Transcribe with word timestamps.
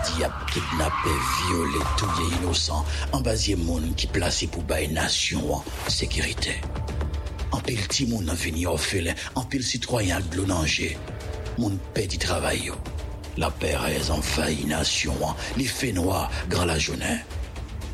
bandi 0.00 0.24
ap 0.24 0.50
kidnappé, 0.50 1.10
violé, 1.48 1.78
touye 1.98 2.28
innocent, 2.38 2.84
ambasye 3.12 3.56
moun 3.56 3.92
ki 3.96 4.08
plase 4.12 4.48
pou 4.50 4.62
bay 4.68 4.88
nasyon 4.88 5.42
an 5.54 5.64
sécurité. 5.88 6.56
An 7.52 7.60
pil 7.66 7.80
ti 7.88 8.06
moun 8.06 8.30
an 8.30 8.38
vini 8.38 8.66
orphelin, 8.66 9.14
an 9.36 9.44
pil 9.50 9.64
citoyen 9.64 10.22
glonanje, 10.32 10.94
moun 11.58 11.78
pedi 11.94 12.18
travay 12.18 12.66
yo. 12.70 12.78
La 13.38 13.50
perez 13.50 14.10
an 14.12 14.22
fayi 14.22 14.66
nasyon 14.70 15.20
an, 15.26 15.36
li 15.58 15.68
fe 15.68 15.92
noa 15.96 16.28
gran 16.48 16.70
la 16.70 16.78
jounen. 16.78 17.20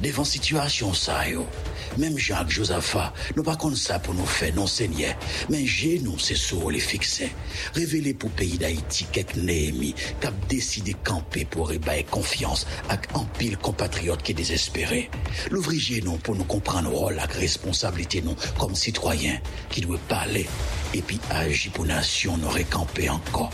Devan 0.02 0.24
situasyon 0.28 0.92
sa 0.92 1.24
yo, 1.28 1.46
même 1.96 2.18
Jacques 2.18 2.50
Josaphat, 2.50 3.14
nous 3.34 3.42
pas 3.42 3.56
comme 3.56 3.76
ça 3.76 3.98
pour 3.98 4.12
nous 4.14 4.26
faire 4.26 4.54
non 4.54 4.66
seigneur, 4.66 5.14
mais 5.48 5.64
j'ai 5.64 5.98
nous 6.00 6.18
c'est 6.18 6.36
sur 6.36 6.70
les 6.70 6.80
fixer. 6.80 7.32
Révéler 7.74 8.12
pour 8.12 8.30
pays 8.30 8.59
d'Haïti 8.59 9.06
quelques 9.10 9.36
Néhémie 9.36 9.95
a 10.22 10.30
décidé 10.48 10.95
camper 11.04 11.45
pour 11.45 11.72
ébailler 11.72 12.04
confiance 12.04 12.66
avec 12.88 13.09
un 13.14 13.24
pile 13.38 13.56
compatriotes 13.56 14.23
qui 14.23 14.32
est 14.32 14.34
désespéré. 14.34 15.10
L'ouvrier 15.51 16.02
nous 16.02 16.18
pour 16.18 16.34
nous 16.34 16.45
comprendre 16.45 16.90
rôle 16.90 17.15
la 17.15 17.24
responsabilité 17.24 18.20
nous 18.23 18.37
comme 18.59 18.74
citoyens 18.74 19.38
qui 19.70 19.80
doit 19.80 19.98
parler 20.09 20.46
et 20.92 21.01
puis 21.01 21.20
agir 21.30 21.73
pour 21.73 21.87
nation 21.87 22.37
nous 22.37 22.48
récamper 22.48 23.09
encore. 23.09 23.51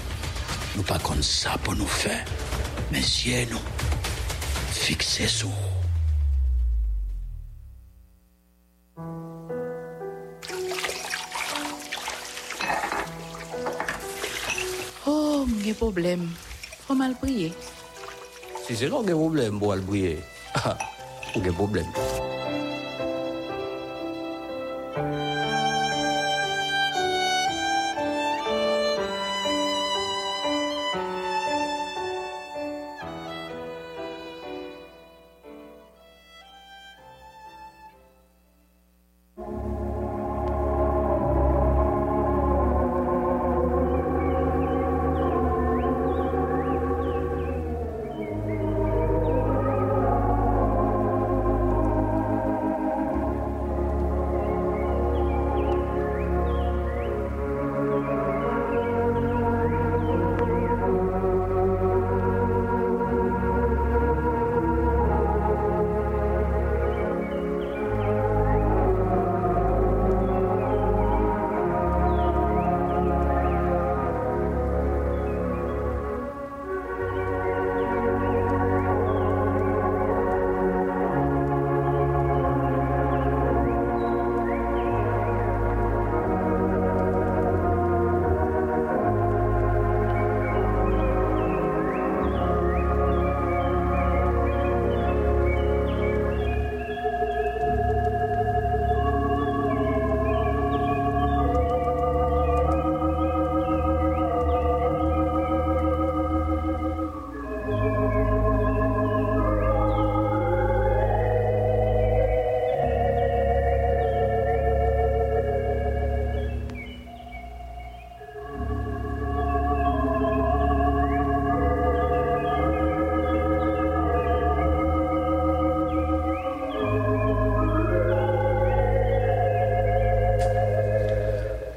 Nous 0.76 0.82
pas 0.82 0.98
comme 0.98 1.22
ça 1.22 1.58
pour 1.62 1.76
nous 1.76 1.86
faire, 1.86 2.24
mais 2.90 3.02
mwen 15.62 15.78
problem. 15.78 16.26
Fò 16.86 16.96
mal 16.98 17.14
priye. 17.20 17.52
Si 18.66 18.76
se 18.76 18.90
non 18.90 19.06
gen 19.06 19.18
problem 19.18 19.62
pou 19.62 19.74
al 19.74 19.84
priye, 19.86 20.18
ou 21.34 21.44
gen 21.44 21.54
problem. 21.58 22.11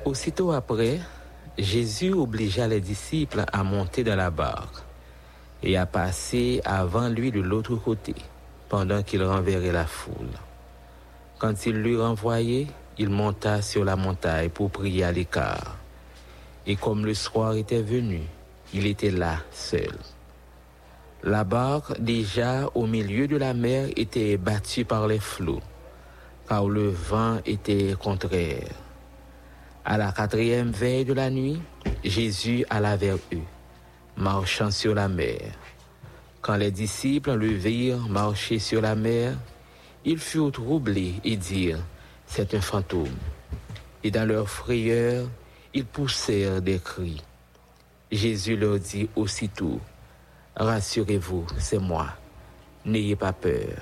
Aussitôt 0.06 0.52
après, 0.52 1.00
Jésus 1.58 2.14
obligea 2.14 2.68
les 2.68 2.80
disciples 2.80 3.44
à 3.52 3.64
monter 3.64 4.04
dans 4.04 4.16
la 4.16 4.30
barque 4.30 4.84
et 5.64 5.78
à 5.78 5.88
passer 5.88 6.62
avant 6.64 7.10
lui 7.10 7.32
de 7.32 7.42
l'autre 7.42 7.76
côté, 7.76 8.14
pendant 8.70 9.02
qu'il 9.02 9.24
renverrait 9.24 9.72
la 9.72 9.88
foule. 9.88 10.38
Quand 11.40 11.66
il 11.66 11.82
l'eut 11.82 12.00
renvoyé, 12.00 12.68
il 13.00 13.10
monta 13.10 13.64
sur 13.64 13.84
la 13.84 13.96
montagne 13.96 14.50
pour 14.50 14.70
prier 14.70 15.06
à 15.06 15.12
l'écart. 15.12 15.76
Et 16.68 16.76
comme 16.76 17.04
le 17.04 17.16
soir 17.16 17.56
était 17.56 17.82
venu, 17.82 18.22
il 18.76 18.86
était 18.86 19.10
là 19.10 19.38
seul. 19.52 19.98
La 21.24 21.44
barque, 21.44 22.00
déjà 22.00 22.70
au 22.76 22.86
milieu 22.86 23.28
de 23.28 23.38
la 23.38 23.56
mer, 23.56 23.88
était 23.96 24.38
battue 24.38 24.86
par 24.86 25.08
les 25.08 25.20
flots, 25.20 25.62
car 26.48 26.68
le 26.70 26.90
vent 26.90 27.40
était 27.44 27.96
contraire. 28.00 28.85
À 29.88 30.00
la 30.00 30.12
quatrième 30.12 30.72
veille 30.72 31.06
de 31.06 31.14
la 31.14 31.30
nuit, 31.30 31.62
Jésus 32.04 32.66
alla 32.72 32.98
vers 32.98 33.18
eux, 33.32 33.46
marchant 34.18 34.72
sur 34.72 34.96
la 34.96 35.08
mer. 35.08 35.52
Quand 36.42 36.56
les 36.56 36.72
disciples 36.72 37.36
le 37.36 37.50
virent 37.50 38.10
marcher 38.10 38.58
sur 38.58 38.82
la 38.82 38.96
mer, 38.96 39.38
ils 40.04 40.18
furent 40.18 40.52
troublés 40.52 41.14
et 41.24 41.38
dirent, 41.38 41.84
c'est 42.26 42.56
un 42.56 42.62
fantôme. 42.62 43.16
Et 44.04 44.10
dans 44.10 44.28
leur 44.28 44.50
frayeur, 44.50 45.28
ils 45.76 45.86
poussèrent 45.86 46.64
des 46.64 46.80
cris. 46.80 47.22
Jésus 48.12 48.58
leur 48.58 48.80
dit 48.80 49.08
aussitôt, 49.16 49.80
Rassurez-vous, 50.56 51.46
c'est 51.60 51.78
moi, 51.78 52.08
n'ayez 52.86 53.16
pas 53.16 53.34
peur. 53.34 53.78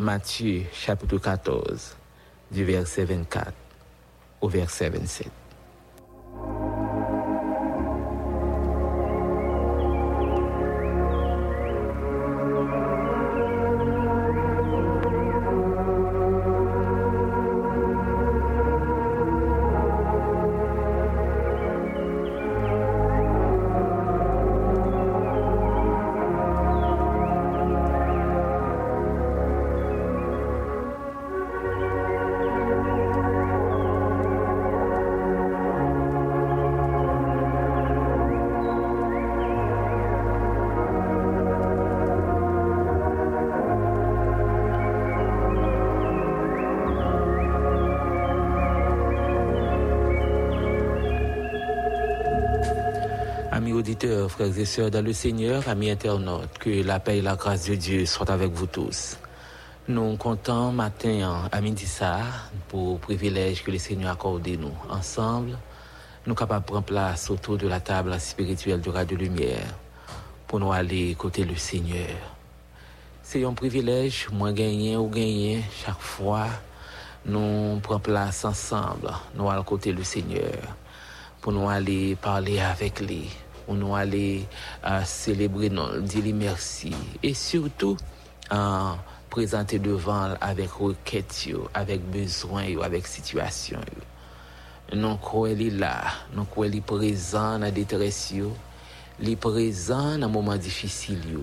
Matthieu 0.00 0.64
chapitre 0.72 1.18
14, 1.18 1.96
du 2.50 2.64
verset 2.64 3.04
24 3.04 3.63
au 4.44 4.48
verset 4.48 4.90
27. 4.90 5.43
Amis 53.54 53.72
auditeurs, 53.72 54.28
frères 54.32 54.58
et 54.58 54.64
sœurs 54.64 54.90
dans 54.90 55.04
le 55.04 55.12
Seigneur, 55.12 55.68
amis 55.68 55.88
internautes, 55.88 56.58
que 56.58 56.82
la 56.82 56.98
paix 56.98 57.18
et 57.18 57.22
la 57.22 57.36
grâce 57.36 57.66
de 57.66 57.76
Dieu 57.76 58.04
soient 58.04 58.32
avec 58.32 58.50
vous 58.50 58.66
tous. 58.66 59.16
Nous 59.86 60.16
comptons 60.16 60.72
matin 60.72 61.48
à 61.52 61.60
midi 61.60 61.86
ça 61.86 62.18
pour 62.66 62.94
le 62.94 62.98
privilège 62.98 63.62
que 63.62 63.70
le 63.70 63.78
Seigneur 63.78 64.10
a 64.10 64.14
accordé 64.14 64.56
nous. 64.56 64.74
Ensemble, 64.90 65.56
nous 66.26 66.34
capables 66.34 66.64
de 66.64 66.70
prendre 66.72 66.84
place 66.84 67.30
autour 67.30 67.56
de 67.56 67.68
la 67.68 67.78
table 67.78 68.18
spirituelle 68.18 68.80
de 68.80 68.90
Radio 68.90 69.16
Lumière 69.16 69.72
pour 70.48 70.58
nous 70.58 70.72
aller 70.72 71.14
côté 71.14 71.44
le 71.44 71.54
Seigneur. 71.54 72.18
C'est 73.22 73.44
un 73.44 73.52
privilège, 73.52 74.26
moi 74.32 74.52
gagner 74.52 74.96
ou 74.96 75.06
gagner 75.06 75.62
chaque 75.84 76.00
fois 76.00 76.48
nous 77.24 77.78
prenons 77.80 78.00
place 78.00 78.44
ensemble, 78.44 79.12
nous 79.36 79.48
allons 79.48 79.62
côté 79.62 79.92
le 79.92 80.02
Seigneur, 80.02 80.58
pour 81.40 81.52
nous 81.52 81.68
aller 81.68 82.16
parler 82.16 82.58
avec 82.58 83.00
lui, 83.00 83.30
pour 83.64 83.74
nous 83.74 83.94
aller 83.94 84.46
euh, 84.86 85.02
célébrer, 85.04 85.70
nous, 85.70 86.00
dire 86.00 86.34
merci 86.34 86.92
et 87.22 87.34
surtout 87.34 87.96
euh, 88.52 88.92
présenter 89.30 89.78
devant 89.78 90.34
avec 90.40 90.70
requête, 90.70 91.48
avec 91.74 92.02
besoin, 92.10 92.64
avec 92.82 93.06
situation. 93.06 93.80
Nous 94.92 95.16
croyons 95.16 95.78
là, 95.78 96.02
nous 96.34 96.44
croyons 96.44 96.80
présent 96.82 97.52
dans 97.52 97.58
la 97.58 97.70
détresse, 97.70 98.34
les 99.18 99.36
présent 99.36 100.18
dans 100.18 100.26
les 100.26 100.32
moments 100.32 100.56
difficiles. 100.56 101.38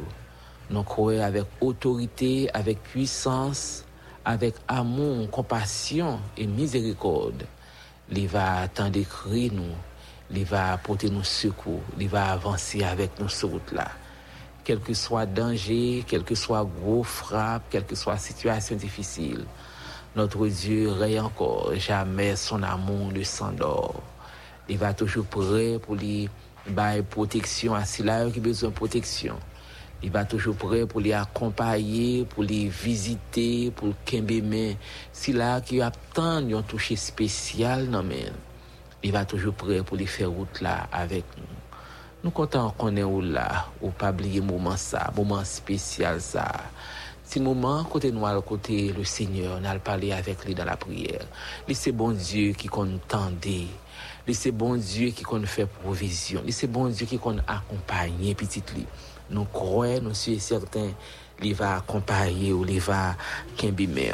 Nous 0.69 0.83
croyons 0.83 1.24
avec 1.24 1.44
autorité, 1.59 2.50
avec 2.53 2.81
puissance, 2.81 3.83
avec 4.24 4.56
amour, 4.67 5.29
compassion 5.29 6.19
et 6.38 6.45
miséricorde. 6.47 7.44
Il 8.09 8.27
va 8.27 8.62
attendre 8.62 8.91
d'écrire 8.91 9.51
nous, 9.53 9.74
il 10.33 10.45
va 10.45 10.73
apporter 10.73 11.09
nous 11.09 11.23
secours, 11.23 11.81
il 11.99 12.07
va 12.07 12.31
avancer 12.31 12.83
avec 12.83 13.19
nous 13.19 13.29
sur 13.29 13.49
route 13.49 13.71
là. 13.71 13.87
Quel 14.63 14.79
que 14.79 14.93
soit 14.93 15.25
danger, 15.25 16.03
quel 16.07 16.23
que 16.23 16.35
soit 16.35 16.63
gros 16.63 17.03
frappe, 17.03 17.63
quelle 17.69 17.85
que 17.85 17.95
soit 17.95 18.17
situation 18.17 18.75
difficile, 18.75 19.43
notre 20.15 20.47
Dieu 20.47 20.91
règne 20.91 21.21
encore, 21.21 21.73
jamais 21.75 22.35
son 22.35 22.63
amour 22.63 23.11
ne 23.11 23.23
s'endort. 23.23 24.01
Il 24.69 24.77
va 24.77 24.93
toujours 24.93 25.25
prêt 25.25 25.79
pour 25.81 25.95
lui 25.95 26.29
bailler 26.69 27.01
protection 27.01 27.73
à 27.73 27.85
ceux 27.85 28.03
qui 28.31 28.39
besoin 28.39 28.69
de 28.69 28.75
protection. 28.75 29.37
Il 30.03 30.11
va 30.11 30.25
toujours 30.25 30.55
prêt 30.55 30.85
pour 30.85 30.99
les 30.99 31.13
accompagner, 31.13 32.25
pour 32.25 32.43
les 32.43 32.67
visiter, 32.67 33.71
pour 33.71 33.87
le 33.87 34.41
mais 34.41 34.77
Si 35.11 35.31
là 35.31 35.61
qui 35.61 35.81
attend 35.81 36.37
un 36.37 36.61
toucher 36.61 36.95
spécial, 36.95 37.85
non 37.85 38.03
il 39.03 39.12
va 39.12 39.25
toujours 39.25 39.53
prêt 39.53 39.81
pour 39.83 39.98
les 39.98 40.06
faire 40.06 40.30
route 40.30 40.62
là 40.62 40.88
avec 40.92 41.24
nous. 41.38 41.44
Nous 42.24 42.31
comptons 42.31 42.71
qu'on 42.77 42.95
est 42.95 43.03
où 43.03 43.21
là, 43.21 43.68
ou 43.81 43.89
pas 43.89 44.12
oublier 44.12 44.42
moment 44.42 44.77
ça, 44.77 45.12
moment 45.15 45.44
spécial 45.44 46.21
ça. 46.21 46.51
Si 47.24 47.39
moment 47.39 47.83
côté 47.86 48.12
noir, 48.12 48.44
côté 48.44 48.94
le 48.95 49.03
Seigneur, 49.03 49.59
on 49.62 49.65
a 49.65 49.80
parlé 49.80 50.12
avec 50.12 50.45
lui 50.45 50.53
dans 50.53 50.65
la 50.65 50.77
prière. 50.77 51.25
c'est 51.74 51.92
bon 51.92 52.12
Dieu 52.12 52.51
qui 52.51 52.68
contendait. 52.68 53.68
c'est 54.31 54.51
bon 54.51 54.75
Dieu 54.75 55.09
qui 55.09 55.24
qu'on 55.24 55.42
fait 55.44 55.65
provision. 55.65 56.44
c'est 56.50 56.68
bon 56.68 56.89
Dieu 56.89 57.06
qui 57.06 57.18
qu'on 57.18 57.38
accompagner 57.48 58.36
petit 58.36 58.62
lui 58.75 58.86
nous 59.31 59.45
croyons, 59.45 60.01
nous 60.01 60.13
sommes 60.13 60.39
certains, 60.39 60.92
qu'il 61.42 61.56
va 61.56 61.77
accompagner 61.77 62.53
ou 62.53 62.65
il 62.65 62.80
va 62.80 63.15
kembimer. 63.57 64.13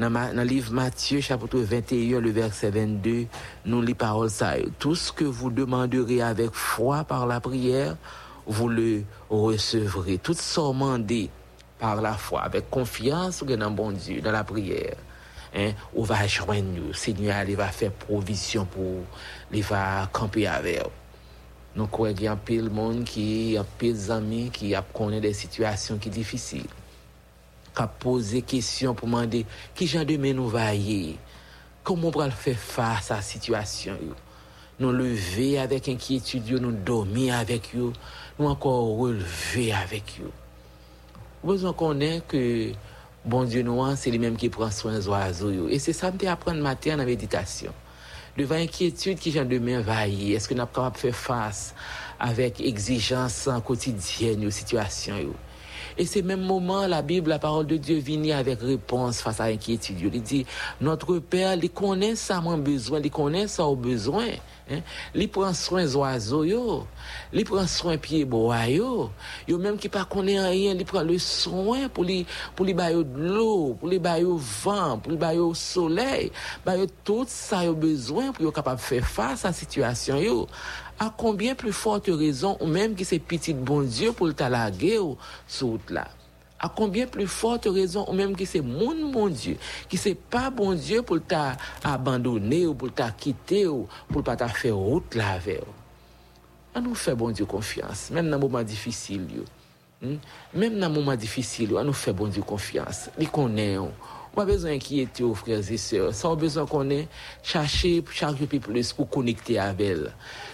Dans 0.00 0.08
le 0.08 0.44
livre 0.44 0.72
Matthieu, 0.72 1.20
chapitre 1.20 1.58
21, 1.58 2.20
le 2.20 2.30
verset 2.30 2.70
22, 2.70 3.26
nous 3.66 3.82
lisons 3.82 3.94
parole 3.94 4.30
ça. 4.30 4.54
Tout 4.78 4.94
ce 4.94 5.12
que 5.12 5.26
vous 5.26 5.50
demanderez 5.50 6.22
avec 6.22 6.54
foi 6.54 7.04
par 7.04 7.26
la 7.26 7.38
prière, 7.38 7.98
vous 8.46 8.70
le 8.70 9.02
recevrez. 9.28 10.16
Tout 10.16 10.32
ça 10.32 10.62
demandé 10.62 11.28
par 11.78 12.00
la 12.00 12.14
foi, 12.14 12.40
avec 12.40 12.70
confiance 12.70 13.44
dans 13.44 13.70
bon 13.70 13.92
Dieu, 13.92 14.22
dans 14.22 14.32
la 14.32 14.42
prière. 14.42 14.96
Hein, 15.54 15.72
on 15.94 16.02
va 16.02 16.26
joindre 16.26 16.70
nous. 16.74 16.94
Seigneur, 16.94 17.44
il 17.46 17.56
va 17.56 17.66
faire 17.66 17.92
provision 17.92 18.64
pour, 18.64 19.02
il 19.52 19.62
va 19.62 20.08
camper 20.10 20.46
avec. 20.46 20.82
Nous 21.76 21.86
croyons 21.88 22.14
qu'il 22.14 22.24
y 22.24 22.28
a 22.28 22.36
de 22.62 22.68
monde 22.70 23.04
qui 23.04 23.58
a 23.58 23.66
des 23.78 24.10
amis 24.10 24.48
qui 24.50 24.74
connu 24.94 25.20
des 25.20 25.34
situations 25.34 25.98
qui 25.98 26.08
sont 26.08 26.14
difficiles. 26.14 26.79
Qui 27.74 27.82
a 27.82 27.86
posé 27.86 28.36
des 28.36 28.42
questions 28.42 28.94
pour 28.94 29.06
demander 29.06 29.46
qui 29.74 29.86
genre 29.86 30.04
de 30.04 30.16
nous 30.16 30.48
va 30.48 30.72
Comment 31.84 32.08
on 32.08 32.18
va 32.18 32.30
faire 32.30 32.56
face 32.56 33.10
à 33.10 33.16
la 33.16 33.22
situation 33.22 33.96
Nous 34.78 34.92
lever 34.92 35.58
avec 35.58 35.88
inquiétude, 35.88 36.50
nous 36.60 36.72
dormir 36.72 37.36
avec 37.36 37.74
eux, 37.76 37.92
nous 38.38 38.46
encore 38.46 38.96
relever 38.98 39.72
avec 39.72 40.20
eux. 40.20 40.30
Besoin 41.42 41.72
qu'on 41.72 42.00
ait 42.00 42.22
que 42.26 42.72
bon 43.24 43.44
Dieu 43.44 43.62
nous 43.62 43.82
c'est 43.96 44.10
lui-même 44.10 44.36
qui 44.36 44.48
prend 44.48 44.70
soin 44.70 44.98
des 44.98 45.08
oiseaux. 45.08 45.68
Et 45.68 45.78
c'est 45.78 45.92
ça 45.92 46.10
que 46.10 46.26
apprendre 46.26 46.60
matin 46.60 46.96
la 46.96 47.04
méditation. 47.04 47.72
Devant 48.36 48.56
inquiétude 48.56 49.18
qui 49.18 49.30
vient 49.30 49.44
de 49.44 49.58
m'envahir, 49.58 50.36
est-ce 50.36 50.48
que 50.48 50.54
nous 50.54 50.64
de 50.64 50.96
faire 50.96 51.14
face 51.14 51.74
avec 52.18 52.60
exigence 52.60 53.48
quotidienne 53.64 54.46
aux 54.46 54.50
situations 54.50 55.14
et 55.98 56.06
c'est 56.06 56.22
même 56.22 56.42
moment, 56.42 56.86
la 56.86 57.02
Bible, 57.02 57.30
la 57.30 57.38
parole 57.38 57.66
de 57.66 57.76
Dieu 57.76 57.98
vient 57.98 58.38
avec 58.38 58.60
réponse 58.60 59.20
face 59.20 59.40
à 59.40 59.48
l'inquiétude. 59.48 60.10
Il 60.12 60.22
dit, 60.22 60.46
notre 60.80 61.18
Père, 61.18 61.54
il 61.54 61.70
connaît 61.70 62.16
ça, 62.16 62.40
mon 62.40 62.58
besoin, 62.58 63.00
il 63.02 63.10
connaît 63.10 63.48
ça 63.48 63.64
au 63.64 63.76
besoin. 63.76 64.26
Hein? 64.70 64.80
Il 65.14 65.28
prend 65.28 65.52
soin 65.52 65.82
des 65.82 65.96
oiseaux, 65.96 66.86
il 67.32 67.44
prend 67.44 67.66
soin 67.66 67.92
des 67.92 67.98
pieds 67.98 68.24
bois, 68.24 68.66
yo. 68.68 69.10
yo. 69.48 69.58
même 69.58 69.76
qui 69.76 69.88
pas 69.88 70.04
connaît 70.04 70.40
rien, 70.40 70.74
il 70.74 70.84
prend 70.84 71.02
le 71.02 71.18
soin 71.18 71.88
pour 71.88 72.04
lui, 72.04 72.24
pour 72.54 72.66
bailler 72.66 73.02
de 73.02 73.18
l'eau, 73.18 73.76
pour 73.78 73.88
lui 73.88 73.98
bailler 73.98 74.24
au 74.24 74.36
vent, 74.36 74.98
pour 74.98 75.10
lui 75.10 75.18
bailler 75.18 75.40
au 75.40 75.54
soleil, 75.54 76.30
bailler 76.64 76.86
tout 77.04 77.24
ça, 77.26 77.64
yo 77.64 77.74
besoin 77.74 78.32
pour 78.32 78.46
être 78.46 78.54
capable 78.54 78.78
de 78.78 78.82
faire 78.82 79.06
face 79.06 79.44
à 79.44 79.48
la 79.48 79.54
situation, 79.54 80.16
yo 80.18 80.46
à 81.02 81.10
combien 81.16 81.54
plus 81.54 81.72
forte 81.72 82.08
raison, 82.08 82.58
ou 82.60 82.66
même 82.66 82.94
qui 82.94 83.06
c'est 83.06 83.18
petit 83.18 83.54
bon 83.54 83.80
Dieu 83.80 84.12
pour 84.12 84.26
le 84.26 84.34
talaguer 84.34 85.00
sous 85.48 85.80
là? 85.88 86.06
À 86.58 86.68
combien 86.68 87.06
plus 87.06 87.26
forte 87.26 87.64
raison, 87.64 88.04
ou 88.06 88.12
même 88.12 88.36
qui 88.36 88.44
c'est 88.44 88.60
mon 88.60 89.10
bon 89.10 89.28
Dieu, 89.30 89.56
qui 89.88 89.96
c'est 89.96 90.14
pas 90.14 90.50
bon 90.50 90.74
Dieu 90.74 91.00
pour 91.00 91.18
t'abandonner 91.22 92.66
ou 92.66 92.74
pour 92.74 92.92
t'a 92.92 93.10
quitter 93.12 93.66
ou 93.66 93.88
pour 94.08 94.22
pas 94.22 94.36
t'a 94.36 94.48
faire 94.48 94.76
route 94.76 95.14
là 95.14 95.38
vers. 95.38 95.64
On 96.74 96.82
nous 96.82 96.94
fait 96.94 97.14
bon 97.14 97.30
Dieu 97.30 97.46
confiance, 97.46 98.10
même 98.10 98.28
dans 98.28 98.36
les 98.36 98.42
moments 98.42 98.62
difficiles. 98.62 99.26
Hmm? 100.02 100.16
Même 100.52 100.78
dans 100.78 100.88
les 100.88 100.94
moments 100.94 101.16
difficiles, 101.16 101.74
on 101.74 101.84
nous 101.84 101.94
fait 101.94 102.12
bon 102.12 102.28
Dieu 102.28 102.42
confiance. 102.42 103.08
Il 103.18 103.30
connaît. 103.30 103.78
Pas 104.34 104.44
besoin 104.44 104.70
d'inquiéter 104.70 105.22
aux 105.22 105.34
frères 105.34 105.70
et 105.70 105.76
sœurs. 105.76 106.14
Ça, 106.14 106.30
a 106.30 106.36
besoin 106.36 106.66
qu'on 106.66 106.88
ait 106.90 107.08
chercher 107.42 108.02
chaque 108.12 108.36
jour 108.36 108.46
plus 108.46 108.92
pour 108.92 109.08
connecter 109.08 109.58
avec 109.58 109.86
elle 109.86 110.12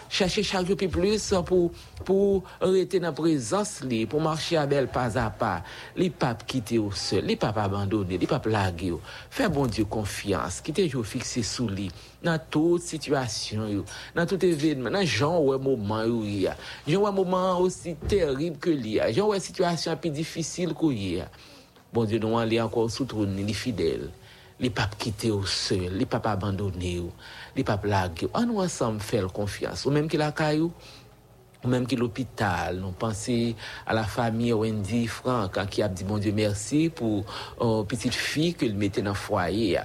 chercher 0.08 0.43
chaque 0.43 0.67
jour 0.67 0.76
plus 0.76 1.34
pour, 1.44 1.73
pour 2.05 2.43
rester 2.61 3.00
dans 3.00 3.08
la 3.08 3.12
présence, 3.12 3.82
pour 4.08 4.20
marcher 4.20 4.56
avec 4.56 4.79
elle 4.79 4.89
pas 4.89 5.19
à 5.19 5.31
pas. 5.31 5.62
Les 5.96 6.10
papes 6.10 6.46
quitter 6.46 6.79
au 6.79 6.93
seul, 6.93 7.24
les 7.24 7.36
papes 7.36 7.58
abandonner, 7.58 8.19
les 8.19 8.27
papes 8.27 8.46
laguer. 8.46 8.94
Fais 9.31 9.48
bon 9.48 9.67
Dieu 9.67 9.84
confiance, 9.84 10.60
qui 10.60 10.72
toujours 10.72 11.06
fixé 11.06 11.43
sous 11.43 11.69
lui, 11.69 11.91
dans 12.22 12.39
toute 12.51 12.82
situation, 12.82 13.84
dans 14.15 14.27
tout 14.27 14.44
événement, 14.44 14.91
dans 14.91 15.05
genre 15.05 15.44
ou 15.44 15.58
moment 15.58 16.05
où 16.05 16.24
il 16.24 16.43
y 16.43 16.46
a. 16.46 16.56
Genre 16.86 17.08
un 17.08 17.12
moment 17.12 17.58
aussi 17.60 17.94
terrible 17.94 18.58
que 18.58 18.70
il 18.70 18.86
y 18.86 19.01
a. 19.01 19.12
Genre 19.12 19.34
une 19.34 19.41
situation 19.41 19.96
plus 19.96 20.10
difficile 20.10 20.74
qu'il 20.74 21.15
y 21.15 21.20
a. 21.20 21.29
Bon 21.93 22.05
Dieu, 22.05 22.19
nous 22.19 22.38
allons 22.38 22.64
encore 22.64 22.90
sous 22.90 23.06
les 23.36 23.52
fidèles 23.52 24.10
les 24.58 24.70
papes 24.70 24.96
quitter 24.98 25.31
au 25.31 25.44
seul, 25.44 25.93
les 25.93 26.06
papes 26.06 26.26
abandonner, 26.26 27.02
les 27.55 27.64
papes 27.64 27.84
laguer. 27.84 28.28
On 28.34 28.46
nous 28.46 28.60
ensemble 28.60 29.00
faire 29.00 29.26
confiance. 29.32 29.84
Ou 29.84 29.90
même 29.90 30.08
qui 30.08 30.16
la 30.16 30.32
caillou, 30.32 30.72
ou 31.62 31.69
même 31.69 31.86
qui 31.86 31.96
l'hôpital. 31.96 32.78
Nous 32.78 32.93
pensons 32.93 33.55
à 33.86 33.94
la 33.94 34.05
famille 34.05 34.52
Wendy 34.52 35.06
Franck 35.06 35.58
qui 35.69 35.82
a 35.82 35.88
dit 35.88 36.05
bon 36.05 36.19
Dieu 36.19 36.32
merci 36.32 36.90
pour 36.90 37.24
une 37.60 37.86
petite 37.86 38.14
fille 38.14 38.55
qu'il 38.55 38.74
mettait 38.76 39.02
dans 39.02 39.10
le 39.10 39.16
foyer. 39.16 39.81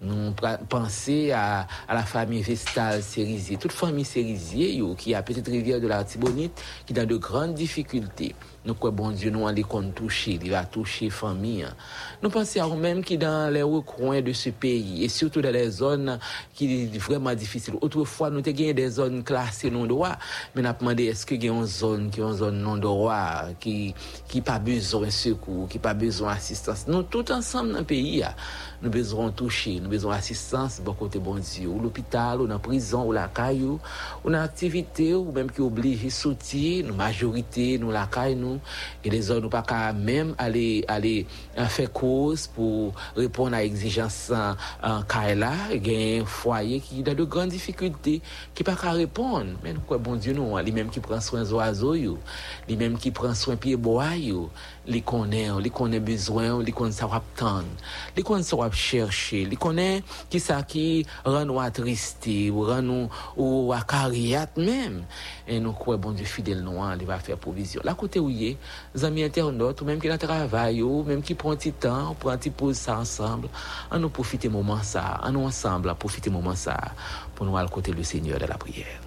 Nous 0.00 0.32
pensons 0.68 1.30
à, 1.32 1.66
à, 1.86 1.94
la 1.94 2.02
famille 2.02 2.42
Vestal 2.42 3.02
Cerisier, 3.02 3.56
toute 3.56 3.70
famille 3.70 4.04
Cerisier 4.04 4.82
qui 4.98 5.14
a 5.14 5.22
petite 5.22 5.46
rivière 5.46 5.80
de 5.80 5.86
la 5.86 6.02
Tibonite 6.02 6.60
qui 6.86 6.98
a 6.98 7.06
de 7.06 7.16
grandes 7.16 7.54
difficultés. 7.54 8.34
Nous 8.64 8.74
croyons, 8.74 8.94
bon 8.94 9.10
Dieu, 9.10 9.30
nous 9.30 9.48
allons 9.48 9.90
toucher, 9.90 10.38
il 10.40 10.50
va 10.50 10.64
toucher 10.64 11.10
famille. 11.10 11.66
Nous 12.22 12.30
pensons 12.30 12.76
même 12.76 13.02
qui 13.02 13.18
dans 13.18 13.52
les 13.52 13.62
recoins 13.62 14.22
de 14.22 14.32
ce 14.32 14.50
pays, 14.50 15.02
et 15.02 15.08
surtout 15.08 15.42
dans 15.42 15.50
les 15.50 15.68
zones 15.68 16.20
qui 16.54 16.88
sont 16.92 16.98
vraiment 17.00 17.34
difficiles. 17.34 17.74
Autrefois, 17.80 18.30
nous 18.30 18.38
avons 18.38 18.72
des 18.72 18.88
zones 18.88 19.24
classées 19.24 19.68
non 19.68 19.84
droit, 19.86 20.16
mais 20.54 20.62
nous 20.62 20.68
avons 20.68 20.78
demandé 20.78 21.06
est-ce 21.06 21.26
qu'il 21.26 21.42
y 21.44 21.48
a 21.48 21.52
une 21.52 21.66
zone 21.66 22.10
qui 22.10 22.20
est 22.20 22.22
une 22.22 22.34
zone 22.34 22.58
non 22.58 22.76
droit, 22.76 23.46
qui 23.58 23.94
n'a 24.32 24.42
pas 24.42 24.60
besoin 24.60 25.06
de 25.06 25.10
secours, 25.10 25.68
qui 25.68 25.80
pas 25.80 25.94
besoin 25.94 26.34
d'assistance? 26.34 26.84
Nous, 26.86 27.02
tout 27.02 27.32
ensemble 27.32 27.72
dans 27.72 27.78
le 27.80 27.84
pays, 27.84 28.24
nous 28.80 28.90
besoin 28.90 29.30
toucher, 29.32 29.80
nous 29.80 29.88
besoin 29.88 30.14
d'assistance, 30.14 30.80
bon 30.84 30.92
côté 30.92 31.18
bon 31.18 31.34
Dieu, 31.34 31.68
ou 31.68 31.80
l'hôpital, 31.80 32.40
ou 32.40 32.46
la 32.46 32.60
prison, 32.60 33.06
ou 33.06 33.12
la 33.12 33.26
caillou, 33.26 33.80
ou 34.24 34.30
dans 34.30 34.38
l'activité, 34.38 35.14
ou 35.14 35.32
même 35.32 35.50
qui 35.50 35.60
oblige 35.60 36.08
sortir, 36.10 36.86
nous 36.86 36.94
majorité, 36.94 37.78
nous 37.78 37.90
la 37.90 38.06
caille, 38.06 38.36
nous, 38.36 38.51
et 39.04 39.10
les 39.10 39.30
autres, 39.30 39.42
nous 39.42 39.48
pas 39.48 39.62
qu'à 39.62 39.92
même 39.92 40.34
aller, 40.38 40.84
aller 40.88 41.26
euh, 41.58 41.66
faire 41.66 41.92
cause 41.92 42.46
pour 42.46 42.92
répondre 43.16 43.54
à 43.54 43.62
l'exigence 43.62 44.32
en 44.82 45.02
caille 45.02 45.38
là, 45.38 45.52
il 45.72 45.86
y 45.86 46.18
a 46.18 46.22
un 46.22 46.24
foyer 46.24 46.80
qui 46.80 47.02
a 47.06 47.14
de 47.14 47.24
grandes 47.24 47.50
difficultés, 47.50 48.20
qui 48.54 48.64
pas 48.64 48.76
qu'à 48.76 48.92
répondre. 48.92 49.46
Mais 49.62 49.74
quoi, 49.86 49.98
bon 49.98 50.16
Dieu, 50.16 50.32
nous, 50.32 50.56
les 50.58 50.72
mêmes 50.72 50.90
qui 50.90 51.00
prennent 51.00 51.20
soin 51.20 51.42
des 51.42 51.52
oiseaux, 51.52 51.94
les 52.68 52.76
mêmes 52.76 52.98
qui 52.98 53.10
prennent 53.10 53.34
soin 53.34 53.56
pieds 53.56 53.76
bois, 53.76 54.10
les 54.86 55.00
connaît 55.02 56.00
besoin, 56.00 56.62
les 56.62 56.72
connaît 56.72 56.92
ça 56.92 57.06
va 57.06 57.16
attendre, 57.16 57.64
les 58.16 58.22
connaît 58.22 58.42
ça 58.42 58.56
va 58.56 58.70
chercher, 58.70 59.44
les 59.44 59.56
connaît 59.56 60.02
qui 60.28 60.40
ça 60.40 60.62
qui 60.62 61.06
rend 61.24 61.44
nous 61.44 61.60
attristés, 61.60 62.50
ou 62.50 62.66
nous 62.80 63.08
ou 63.36 63.72
à 63.72 63.80
carrière 63.82 64.46
même. 64.56 65.04
Et 65.46 65.60
nous 65.60 65.72
croyons 65.72 66.00
bon 66.00 66.12
Dieu 66.12 66.24
fidèle 66.24 66.62
nous, 66.62 66.80
il 66.98 67.06
va 67.06 67.18
faire 67.18 67.38
provision. 67.38 67.80
La 67.84 67.96
il 68.14 68.44
est, 68.44 68.56
les 68.94 69.04
amis 69.04 69.24
internautes, 69.24 69.80
ou 69.82 69.84
même 69.84 70.00
qui 70.00 70.08
dans 70.08 70.18
travail, 70.18 70.82
ou 70.82 71.02
même 71.02 71.22
qui 71.22 71.34
prend 71.34 71.52
un 71.52 71.56
petit 71.56 71.72
temps, 71.72 72.14
prend 72.18 72.30
un 72.30 72.36
petit 72.36 72.50
pause 72.50 72.76
ça 72.76 72.98
ensemble, 72.98 73.48
on 73.90 73.98
nous 73.98 74.08
profiter 74.08 74.48
moment 74.48 74.82
ça, 74.82 75.20
on 75.24 75.32
nous 75.32 75.44
ensemble 75.44 75.94
profiter 75.94 76.30
moment 76.30 76.54
ça 76.54 76.76
pour 77.34 77.46
nous 77.46 77.56
aller 77.56 77.68
côté 77.68 77.92
le 77.92 78.02
Seigneur 78.02 78.38
de 78.38 78.46
la 78.46 78.56
prière. 78.56 79.00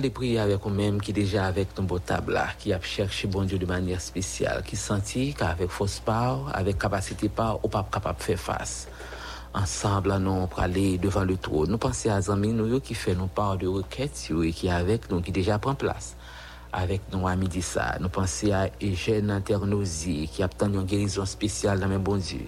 Nous 0.00 0.06
allons 0.06 0.14
prier 0.14 0.38
avec 0.38 0.64
nous-mêmes 0.64 0.98
qui 0.98 1.12
déjà 1.12 1.44
avec 1.44 1.74
ton 1.74 1.82
beau 1.82 1.98
table 1.98 2.32
là, 2.32 2.46
qui 2.58 2.72
a 2.72 2.80
cherché 2.80 3.28
bon 3.28 3.42
Dieu 3.42 3.58
de 3.58 3.66
manière 3.66 4.00
spéciale, 4.00 4.62
qui 4.62 4.74
sentit 4.74 5.34
qu'avec 5.34 5.68
force 5.68 6.00
part, 6.00 6.50
avec 6.54 6.78
capacité 6.78 7.28
part, 7.28 7.62
ou 7.62 7.68
pas 7.68 7.86
capable 7.92 8.16
de 8.16 8.22
faire 8.22 8.38
face. 8.38 8.88
Ensemble, 9.52 10.16
nous 10.16 10.46
pour 10.46 10.60
aller 10.60 10.96
devant 10.96 11.24
le 11.24 11.36
trône. 11.36 11.68
Nous 11.68 11.76
pensons 11.76 12.08
à 12.08 12.32
amis 12.32 12.54
nous 12.54 12.80
qui 12.80 12.94
fait 12.94 13.14
nos 13.14 13.26
part 13.26 13.58
de 13.58 13.66
requêtes 13.66 14.30
et 14.42 14.52
qui 14.52 14.70
avec 14.70 15.10
nous, 15.10 15.20
qui 15.20 15.32
déjà 15.32 15.58
prend 15.58 15.74
place. 15.74 16.16
Avec 16.72 17.02
nous 17.12 17.28
à 17.28 17.36
midi 17.36 17.60
ça, 17.60 17.98
nous 18.00 18.08
pensons 18.08 18.52
à 18.54 18.68
Eugène 18.82 19.30
Internosi 19.30 20.30
qui 20.32 20.42
a 20.42 20.46
obtenu 20.46 20.76
une 20.76 20.84
guérison 20.84 21.26
spéciale 21.26 21.78
dans 21.78 21.88
mes 21.88 21.98
bon 21.98 22.16
Dieu. 22.16 22.46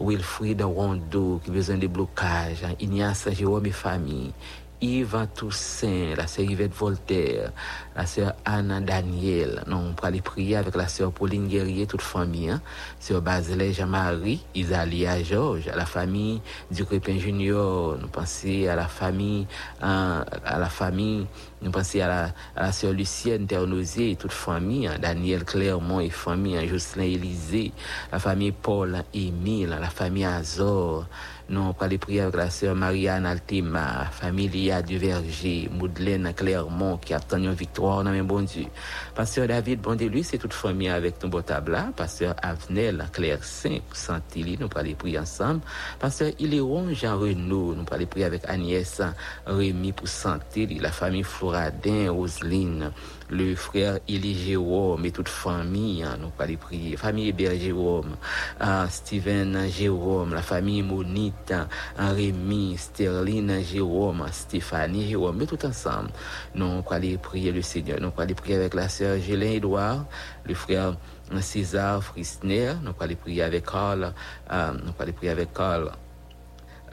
Wilfried 0.00 0.62
Rondo 0.62 1.40
qui 1.44 1.50
a 1.50 1.52
besoin 1.52 1.76
de 1.76 1.86
blocage. 1.86 2.64
Ignace 2.80 3.28
Jérôme 3.30 3.66
et 3.66 3.70
famille. 3.70 4.32
Yves 4.80 5.26
Toussaint, 5.34 6.14
la 6.16 6.26
sœur 6.26 6.44
Yvette 6.44 6.74
Voltaire, 6.74 7.52
la 7.96 8.06
sœur 8.06 8.34
Anna 8.44 8.80
Daniel. 8.80 9.62
Non, 9.66 9.88
on 9.90 9.92
peut 9.92 10.06
aller 10.06 10.20
prier 10.20 10.56
avec 10.56 10.74
la 10.76 10.88
sœur 10.88 11.12
Pauline 11.12 11.48
Guerrier, 11.48 11.86
toute 11.86 12.02
famille. 12.02 12.50
Hein? 12.50 12.60
Sœur 13.00 13.20
Basilée 13.20 13.72
Jean-Marie, 13.72 14.44
Isalia 14.54 15.22
Georges, 15.22 15.68
à 15.68 15.76
la 15.76 15.86
famille 15.86 16.40
du 16.70 16.84
Crépin 16.84 17.18
Junior. 17.18 17.96
Nous 18.00 18.08
pensons 18.08 18.66
à 18.68 18.76
la 18.76 18.86
famille, 18.86 19.46
à, 19.80 20.20
à 20.44 20.58
la 20.58 20.68
famille, 20.68 21.26
nous 21.60 21.70
pensons 21.72 22.00
à 22.00 22.32
la, 22.56 22.72
sœur 22.72 22.92
Lucienne 22.92 23.46
Ternosier 23.46 24.12
et 24.12 24.16
toute 24.16 24.32
famille. 24.32 24.86
Hein? 24.86 24.98
Daniel 25.00 25.44
Clermont 25.44 26.00
et 26.00 26.10
famille, 26.10 26.56
hein? 26.56 26.66
Jocelyn 26.66 27.04
Élysée, 27.04 27.72
la 28.12 28.18
famille 28.18 28.52
Paul 28.52 29.02
Émile, 29.12 29.76
la 29.80 29.90
famille 29.90 30.24
Azor. 30.24 31.06
Nous 31.50 31.74
allons 31.80 31.98
prier 31.98 32.20
avec 32.20 32.36
la 32.36 32.50
sœur 32.50 32.74
Marianne 32.74 33.24
Altima, 33.24 34.04
Familia 34.10 34.82
du 34.82 34.98
Verger, 34.98 35.70
Moudelaine 35.72 36.34
Clermont, 36.36 36.98
qui 36.98 37.14
obtenu 37.14 37.46
une 37.46 37.54
victoire 37.54 38.04
dans 38.04 38.12
bon 38.22 38.42
Dieu. 38.42 38.66
Pasteur 39.14 39.48
David 39.48 39.80
lui, 40.12 40.22
c'est 40.22 40.36
toute 40.36 40.52
famille 40.52 40.90
avec 40.90 41.18
ton 41.18 41.28
beau 41.28 41.40
tabla. 41.40 41.88
Pasteur 41.96 42.36
Avenel 42.42 43.02
Claire 43.14 43.42
Saint, 43.42 43.78
Santilly, 43.94 44.58
nous 44.60 44.68
allons 44.76 44.92
prier 44.92 45.20
ensemble. 45.20 45.60
Pasteur 45.98 46.32
Iléon 46.38 46.92
Jean 46.92 47.18
Renaud, 47.18 47.74
nous 47.74 47.84
allons 47.90 48.06
prier 48.06 48.26
avec 48.26 48.42
Agnès 48.46 49.00
Rémy 49.46 49.92
pour 49.92 50.06
Santilly, 50.06 50.78
la 50.78 50.92
famille 50.92 51.24
Floradin, 51.48 52.10
Roseline 52.10 52.92
le 53.30 53.54
frère 53.54 53.98
Élie 54.06 54.34
Jérôme 54.34 55.06
et 55.06 55.10
toute 55.10 55.28
famille, 55.28 56.02
hein, 56.02 56.18
nous 56.20 56.30
allons 56.38 56.56
prier. 56.56 56.96
Famille 56.96 57.28
Hébert 57.28 57.58
Jérôme, 57.58 58.16
euh, 58.60 58.86
Steven 58.88 59.66
Jérôme, 59.68 60.34
la 60.34 60.42
famille 60.42 60.82
Monite, 60.82 61.52
hein, 61.52 61.68
Rémi, 61.96 62.76
Sterline 62.76 63.62
Jérôme, 63.62 64.26
Stéphanie 64.30 65.08
Jérôme, 65.08 65.38
mais 65.38 65.46
tout 65.46 65.64
ensemble, 65.64 66.10
nous 66.54 66.82
allons 66.90 67.16
prier 67.16 67.50
le 67.50 67.62
Seigneur. 67.62 67.98
Nous 67.98 68.12
allons 68.18 68.34
prier 68.34 68.56
avec 68.56 68.74
la 68.74 68.88
sœur 68.90 69.18
Gélin 69.18 69.52
Edouard, 69.52 70.04
le 70.44 70.54
frère 70.54 70.96
César 71.40 72.02
Frisner, 72.02 72.74
nous 72.82 72.92
allons 73.00 73.16
prier 73.16 73.42
avec 73.42 73.64
Carl, 73.64 74.12
nous 74.50 74.92
allons 74.98 75.12
prier 75.12 75.30
avec 75.30 75.52
Carl. 75.54 75.92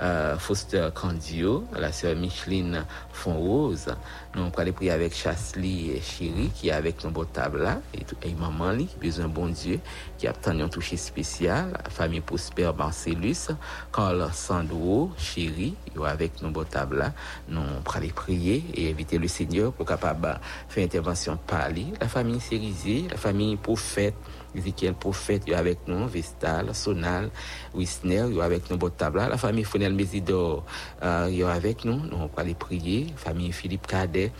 Euh, 0.01 0.37
Foster 0.37 0.89
Candio, 0.93 1.63
la 1.73 1.91
sœur 1.91 2.15
Micheline 2.17 2.85
Fonrose. 3.13 3.95
Nous 4.35 4.41
allons 4.41 4.71
prier 4.73 4.91
avec 4.91 5.15
Chasly 5.15 5.91
et 5.91 6.01
Chéri 6.01 6.51
qui 6.53 6.67
est 6.67 6.73
avec 6.73 7.03
nos 7.05 7.11
beaux 7.11 7.23
tables 7.23 7.61
là, 7.63 7.79
et, 7.93 8.27
et 8.27 8.33
maman 8.33 8.71
li, 8.71 8.87
qui 8.87 8.97
besoin 8.97 9.29
bon 9.29 9.47
Dieu, 9.47 9.79
qui 10.17 10.27
a 10.27 10.33
un 10.45 10.67
toucher 10.67 10.97
spécial, 10.97 11.71
la 11.81 11.89
famille 11.89 12.19
Prosper 12.19 12.71
Marcellus, 12.77 13.47
Carl 13.93 14.29
Sandro, 14.33 15.11
Chéri, 15.17 15.75
avec 16.05 16.41
nos 16.41 16.49
beaux 16.49 16.65
tables 16.65 16.97
là. 16.97 17.13
Nous 17.47 17.61
allons 17.61 18.09
prier 18.13 18.65
et 18.73 18.91
inviter 18.91 19.17
le 19.17 19.29
Seigneur 19.29 19.71
pour 19.71 19.85
capable 19.85 20.39
faire 20.67 20.83
intervention 20.83 21.37
par 21.47 21.69
lui. 21.69 21.93
La 22.01 22.09
famille 22.09 22.41
Cérisé, 22.41 23.05
la 23.09 23.17
famille 23.17 23.55
Prophète, 23.55 24.15
Ezekiel 24.57 24.93
prophète, 24.93 25.43
il 25.47 25.53
est 25.53 25.55
avec 25.55 25.79
nous, 25.87 26.07
Vestal, 26.07 26.73
Sonal, 26.73 27.29
Wisner, 27.73 28.25
il 28.29 28.37
est 28.37 28.41
avec 28.41 28.69
nous, 28.69 28.77
Botabla, 28.77 29.29
la 29.29 29.37
famille 29.37 29.63
Fonel 29.63 29.93
Mésidor, 29.93 30.63
euh, 31.03 31.27
il 31.31 31.41
est 31.41 31.43
avec 31.43 31.85
nous, 31.85 31.97
nous 31.97 32.17
on 32.17 32.27
va 32.27 32.41
aller 32.41 32.55
prier, 32.55 33.07
famille 33.15 33.51
Philippe 33.51 33.87
Cadet, 33.87 34.31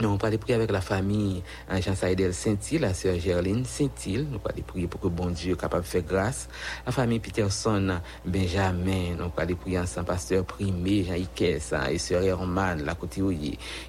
nous 0.00 0.08
on 0.08 0.16
aller 0.16 0.38
prier 0.38 0.54
avec 0.54 0.70
la 0.70 0.80
famille 0.80 1.42
Jean 1.80 1.94
Saïdel 1.94 2.32
Saint-Il, 2.32 2.80
la 2.80 2.94
sœur 2.94 3.18
Gerline 3.18 3.64
Saint-Il. 3.64 4.26
Nous 4.30 4.40
aller 4.48 4.62
prier 4.62 4.86
pour 4.86 5.00
que 5.00 5.08
bon 5.08 5.30
Dieu 5.30 5.54
capable 5.54 5.82
de 5.82 5.88
faire 5.88 6.02
grâce. 6.02 6.48
La 6.86 6.92
famille 6.92 7.20
Peterson 7.20 8.00
Benjamin. 8.24 9.16
Nous 9.18 9.30
aller 9.36 9.54
prier 9.54 9.78
ensemble, 9.78 10.06
pasteur 10.06 10.44
Primé, 10.44 11.04
Jean 11.04 11.14
Ikes 11.14 11.42
et 11.90 11.98
sœur 11.98 12.22
Herman, 12.22 12.82
la 12.84 12.94
côté 12.94 13.22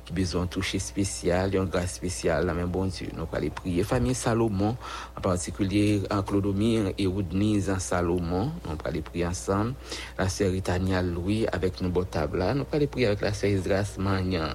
qui 0.05 0.13
besoin 0.13 0.43
de 0.43 0.49
toucher 0.49 0.79
spécial, 0.79 1.55
une 1.55 1.65
grâce 1.65 1.95
spéciale, 1.95 2.45
la 2.45 2.53
même 2.53 2.69
bon 2.69 2.85
Dieu. 2.85 3.07
Nous 3.15 3.27
aller 3.31 3.49
prier. 3.49 3.83
Famille 3.83 4.13
Salomon, 4.15 4.75
en 5.17 5.21
particulier 5.21 6.03
en 6.11 6.21
Clodomir 6.21 6.91
et 6.97 7.07
Woodnise 7.07 7.69
en 7.69 7.79
Salomon. 7.79 8.51
Nous 8.65 8.77
aller 8.83 9.01
prier 9.01 9.25
ensemble. 9.25 9.73
La 10.17 10.27
sœur 10.27 10.53
Itania 10.53 11.01
Louis 11.01 11.47
avec 11.51 11.81
nos 11.81 11.89
beaux 11.89 12.03
tables. 12.03 12.43
Nous 12.55 12.65
aller 12.71 12.87
prier 12.87 13.07
avec 13.07 13.21
la 13.21 13.33
sœur 13.33 13.49
Isdras 13.49 13.95
Magnan, 13.97 14.49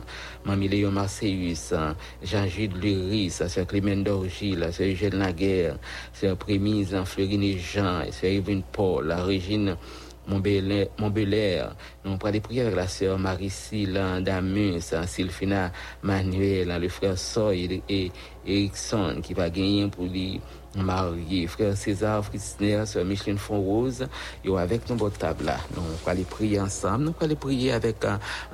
Mamie 0.44 0.68
Léon 0.68 0.92
Marseillus. 1.48 1.96
Jean-Gilles 2.22 2.74
Luris, 2.74 3.30
Sœur 3.30 3.66
Clément 3.66 3.96
d'Orgile, 4.02 4.68
Sœur 4.72 4.88
Eugène 4.88 5.18
Laguerre, 5.18 5.76
Sœur 6.12 6.36
Prémise, 6.36 6.96
Florine 7.04 7.42
et 7.42 7.58
Jean, 7.58 8.02
Sœur 8.10 8.30
Yvonne 8.30 8.62
Paul, 8.72 9.06
la 9.06 9.22
Régine 9.22 9.76
Montbelair. 10.28 11.74
Nous 12.04 12.18
allons 12.22 12.40
prier 12.40 12.60
avec 12.62 12.76
la 12.76 12.86
sœur 12.86 13.18
Marie-Cyle 13.18 14.20
Damus, 14.22 14.94
Sylphina 15.06 15.72
Manuel, 16.02 16.78
le 16.80 16.88
frère 16.88 17.18
Soy 17.18 17.82
et 17.88 18.12
Erickson 18.46 19.20
qui 19.22 19.34
va 19.34 19.50
gagner 19.50 19.88
pour 19.88 20.04
lui 20.04 20.40
marier. 20.76 21.46
Frère 21.46 21.76
César 21.76 22.24
Fritzner, 22.24 22.84
sœur 22.86 23.04
Micheline 23.04 23.38
Fonrose, 23.38 24.06
et 24.44 24.56
avec 24.56 24.88
nos 24.88 25.08
tables 25.10 25.46
là. 25.46 25.56
Nous 25.74 25.82
allons 26.06 26.22
prier 26.24 26.60
ensemble. 26.60 27.04
Nous 27.04 27.14
allons 27.20 27.34
prier 27.34 27.72
avec 27.72 27.96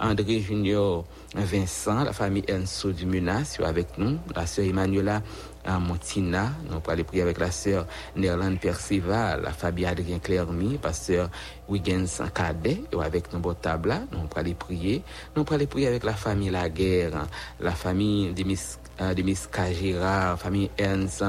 André 0.00 0.40
Junior 0.40 1.04
Vincent, 1.35 2.04
la 2.04 2.12
famille 2.12 2.45
Enso 2.50 2.93
du 2.93 3.07
Munas, 3.07 3.59
avec 3.62 3.99
nous. 3.99 4.19
La 4.35 4.47
sœur 4.47 4.64
Emmanuela 4.64 5.23
Montina, 5.66 6.52
nous 6.71 6.80
allons 6.87 7.04
prier 7.04 7.23
avec 7.23 7.38
la 7.38 7.50
sœur 7.50 7.87
Nerland 8.16 8.59
Percival, 8.59 9.42
la 9.42 9.52
famille 9.52 9.87
Adrien 9.87 10.18
Clermy, 10.18 10.78
pasteur 10.78 11.30
Wiggins 11.68 12.06
Cadet, 12.35 12.83
et 12.92 13.02
avec 13.02 13.33
nos 13.33 13.38
beaux 13.38 13.54
tables. 13.54 13.94
Nous 14.12 14.18
allons 14.35 14.54
prier. 14.54 15.02
Nous 15.35 15.44
allons 15.49 15.66
prier 15.66 15.88
avec 15.88 16.04
la 16.04 16.14
famille 16.14 16.50
Laguerre, 16.50 17.26
la 17.61 17.73
famille 17.73 18.33
Demis 18.33 18.78
Demis 18.99 19.38
Kajira, 19.50 20.37
famille 20.37 20.71
Ernst 20.78 21.25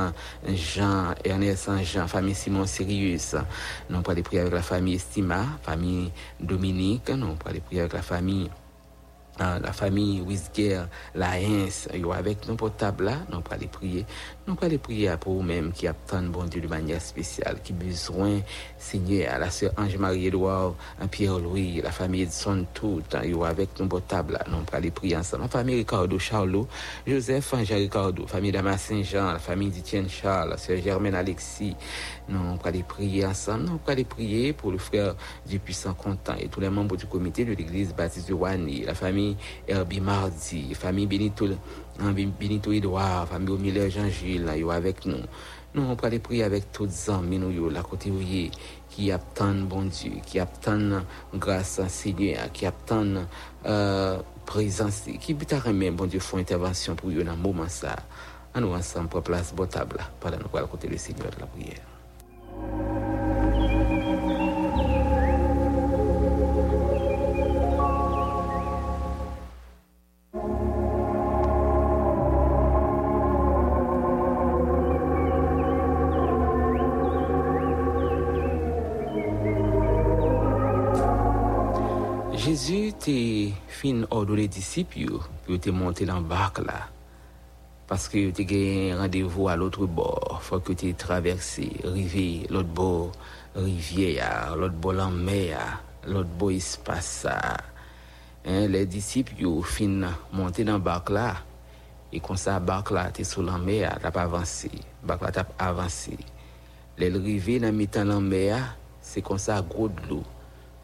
Jean, 0.48 1.16
Ernest 1.24 1.70
Jean, 1.84 2.08
famille 2.08 2.36
Simon 2.36 2.66
Sirius. 2.66 3.36
Nous 3.90 3.98
allons 4.06 4.22
prier 4.22 4.42
avec 4.42 4.54
la 4.54 4.62
famille 4.62 4.96
Estima, 4.96 5.46
famille 5.64 6.12
Dominique. 6.40 7.10
Nous 7.10 7.26
allons 7.26 7.60
prier 7.66 7.82
avec 7.82 7.94
la 7.94 8.02
famille 8.04 8.50
la 9.40 9.74
famille 9.74 10.22
Wisger, 10.22 10.84
la 11.14 11.40
Hens, 11.40 11.88
avec 12.14 12.48
nous 12.48 12.56
portable 12.56 13.06
là, 13.06 13.18
nous 13.32 13.42
les 13.60 13.68
prier. 13.68 14.06
Nous 14.48 14.56
les 14.70 14.78
prier 14.78 15.12
pour 15.20 15.34
vous-même 15.34 15.72
qui 15.72 15.88
attendent 15.88 16.30
bon 16.30 16.44
Dieu 16.44 16.62
de 16.62 16.68
manière 16.68 17.02
spéciale, 17.02 17.58
qui 17.64 17.74
besoin 17.74 18.42
Seigneur, 18.78 19.40
la 19.40 19.50
sœur 19.50 19.72
Ange-Marie 19.76 20.28
Edouard, 20.28 20.76
Pierre-Louis, 21.10 21.82
la 21.82 21.90
famille 21.90 22.22
Edson 22.22 22.64
tout, 22.72 23.02
avec 23.12 23.70
nous 23.80 23.88
portable 23.88 24.34
là, 24.34 24.46
nous 24.48 24.64
les 24.80 24.92
prier 24.92 25.18
ensemble. 25.18 25.44
La 25.44 25.50
famille 25.50 25.78
Ricardo 25.78 26.20
Charlot, 26.20 26.68
Joseph 27.08 27.56
Ange 27.56 27.72
Ricardo, 27.72 28.28
famille 28.28 28.52
Damas 28.52 28.84
Saint-Jean, 28.84 29.34
la 29.34 29.40
famille 29.40 29.72
d'Etienne 29.72 30.08
Charles, 30.08 30.52
la 30.52 30.58
sœur 30.58 30.80
Germaine 30.80 31.16
Alexis, 31.16 31.76
nous 32.30 32.60
les 32.72 32.84
prier 32.84 33.26
ensemble, 33.26 33.66
nous 33.66 33.96
les 33.96 34.04
prier 34.04 34.54
pour 34.54 34.72
le 34.72 34.78
frère 34.78 35.16
du 35.48 35.58
puissant 35.58 35.96
content 35.96 36.36
et 36.40 36.50
tous 36.50 36.60
les 36.60 36.70
membres 36.70 36.98
du 36.98 37.08
comité 37.08 37.46
de 37.46 37.54
l'église 37.54 37.96
baptiste 37.96 38.30
de 38.30 38.34
Wani, 38.36 38.84
la 38.86 38.94
famille 38.94 39.38
Herbie 39.68 40.02
Mardi, 40.02 40.72
famille 40.76 41.08
Benito, 41.08 41.48
hein, 42.00 42.14
Benito 42.14 42.72
Edouard, 42.72 43.28
famille 43.28 43.50
Omiller 43.50 43.90
Jean-Gilles, 43.90 44.46
là, 44.46 44.54
avec 44.74 45.06
nous. 45.06 45.22
Nous, 45.74 45.84
on 45.84 45.96
peut 45.96 46.08
aller 46.08 46.20
prier 46.20 46.44
avec 46.44 46.72
tous 46.72 46.86
les 46.86 47.10
amis, 47.10 47.38
nous, 47.38 47.70
là, 47.70 47.82
côté 47.84 48.10
où 48.10 48.20
qui 48.90 49.12
attendent 49.12 49.68
bon 49.68 49.84
Dieu, 49.84 50.14
qui 50.26 50.40
attendent 50.40 51.04
grâce 51.34 51.80
à 51.80 51.90
Seigneur, 51.90 52.52
qui 52.54 52.66
attendent 52.66 53.28
euh, 53.66 54.20
présence, 54.46 55.04
qui 55.20 55.34
peut 55.34 55.74
même, 55.74 55.96
bon 55.96 56.06
Dieu, 56.06 56.20
font 56.20 56.38
intervention 56.38 56.96
pour 56.96 57.10
eux 57.10 57.24
dans 57.24 57.34
un 57.34 57.36
moment 57.36 57.68
ça. 57.68 57.96
nous 58.56 58.74
ensemble 58.74 59.10
pour 59.10 59.22
place 59.22 59.54
botable, 59.54 60.00
pendant 60.20 60.38
nous, 60.38 60.58
à 60.58 60.64
côté 60.68 60.88
le 60.88 60.98
Seigneur 60.98 61.30
de 61.32 61.40
la 61.42 61.46
prière. 61.48 63.05
te 83.06 83.54
fin 83.70 84.00
ordone 84.10 84.48
disip 84.50 84.96
yo, 84.98 85.20
yo 85.46 85.60
te 85.62 85.70
monte 85.70 86.08
lan 86.10 86.26
bak 86.26 86.58
la, 86.66 86.80
paske 87.86 88.24
yo 88.24 88.32
te 88.34 88.48
gen 88.50 88.98
randevo 88.98 89.46
al 89.52 89.62
otre 89.68 89.86
bor, 89.86 90.40
fòk 90.42 90.72
yo 90.72 90.76
te 90.82 90.90
traverse, 90.98 91.68
rive, 91.86 92.48
lot 92.50 92.74
bo 92.74 92.90
rivye 93.54 94.16
ya, 94.16 94.32
lot 94.58 94.74
bo 94.82 94.96
lanme 94.98 95.38
ya, 95.52 95.68
lot 96.10 96.34
bo 96.40 96.50
espasa. 96.50 97.38
Le 98.46 98.86
disip 98.90 99.36
yo 99.38 99.60
fin 99.62 100.02
monte 100.34 100.66
lan 100.66 100.82
bak 100.82 101.14
la, 101.14 101.30
e 102.10 102.18
konsa 102.26 102.58
bak 102.58 102.90
la 102.90 103.12
te 103.14 103.22
sou 103.22 103.46
lanme 103.46 103.84
ya, 103.84 103.96
tap 104.02 104.18
avanse, 104.18 104.74
bak 105.06 105.22
la 105.22 105.36
tap 105.42 105.54
avanse. 105.62 106.18
Le 106.98 107.14
rive 107.22 107.62
nan 107.62 107.78
mitan 107.78 108.10
lanme 108.10 108.48
ya, 108.50 108.64
se 108.98 109.22
konsa 109.22 109.62
gro 109.62 109.92
dlo, 109.94 110.24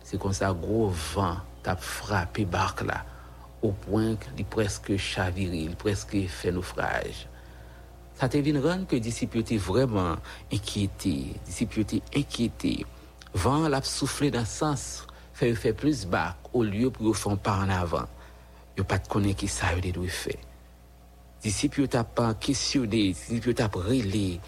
se 0.06 0.22
konsa 0.22 0.54
gro 0.54 0.92
van, 1.16 1.50
kap 1.66 1.82
frape 1.84 2.46
bark 2.50 2.84
la, 2.88 3.02
ou 3.62 3.74
poin 3.86 4.18
li 4.38 4.46
preske 4.50 4.98
chaviri, 4.98 5.68
li 5.70 5.78
preske 5.80 6.24
fè 6.32 6.54
naufraj. 6.54 7.26
Sa 8.18 8.30
te 8.30 8.42
vin 8.46 8.60
ran 8.62 8.84
ke 8.90 9.00
disip 9.02 9.38
yo 9.38 9.44
te 9.46 9.58
vreman 9.62 10.20
enkyete, 10.54 11.14
disip 11.48 11.78
yo 11.78 11.86
te 11.88 12.02
enkyete. 12.18 12.82
Van 13.34 13.66
l 13.70 13.78
ap 13.78 13.88
soufle 13.88 14.32
nan 14.34 14.48
sens, 14.50 15.06
fè 15.38 15.52
yo 15.52 15.58
fè 15.58 15.74
plus 15.78 16.04
bak, 16.10 16.52
ou 16.52 16.66
liyo 16.68 16.92
pou 16.94 17.10
yo 17.10 17.16
fon 17.18 17.38
pa 17.38 17.60
an 17.64 17.74
avan. 17.74 18.10
Yo 18.78 18.86
pat 18.88 19.08
konen 19.12 19.38
ki 19.38 19.50
sa 19.52 19.72
yo 19.76 19.84
de 19.86 19.94
dwe 19.96 20.10
fè. 20.12 20.36
Disip 21.42 21.80
yo 21.82 21.88
tap 21.90 22.14
pa 22.18 22.32
kesyone, 22.38 23.10
disip 23.14 23.50
yo 23.50 23.56
tap 23.58 23.78
rele, 23.82 24.42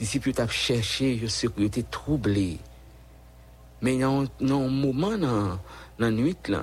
disip 0.00 0.28
yo 0.28 0.36
tap 0.36 0.52
chèche, 0.52 1.10
yo 1.20 1.28
se 1.32 1.48
yo 1.48 1.68
te 1.72 1.84
trouble. 1.92 2.58
Men 3.80 4.04
nan 4.40 4.68
mouman 4.68 5.22
nan... 5.24 5.60
la 6.00 6.10
nuit, 6.10 6.34
là, 6.48 6.62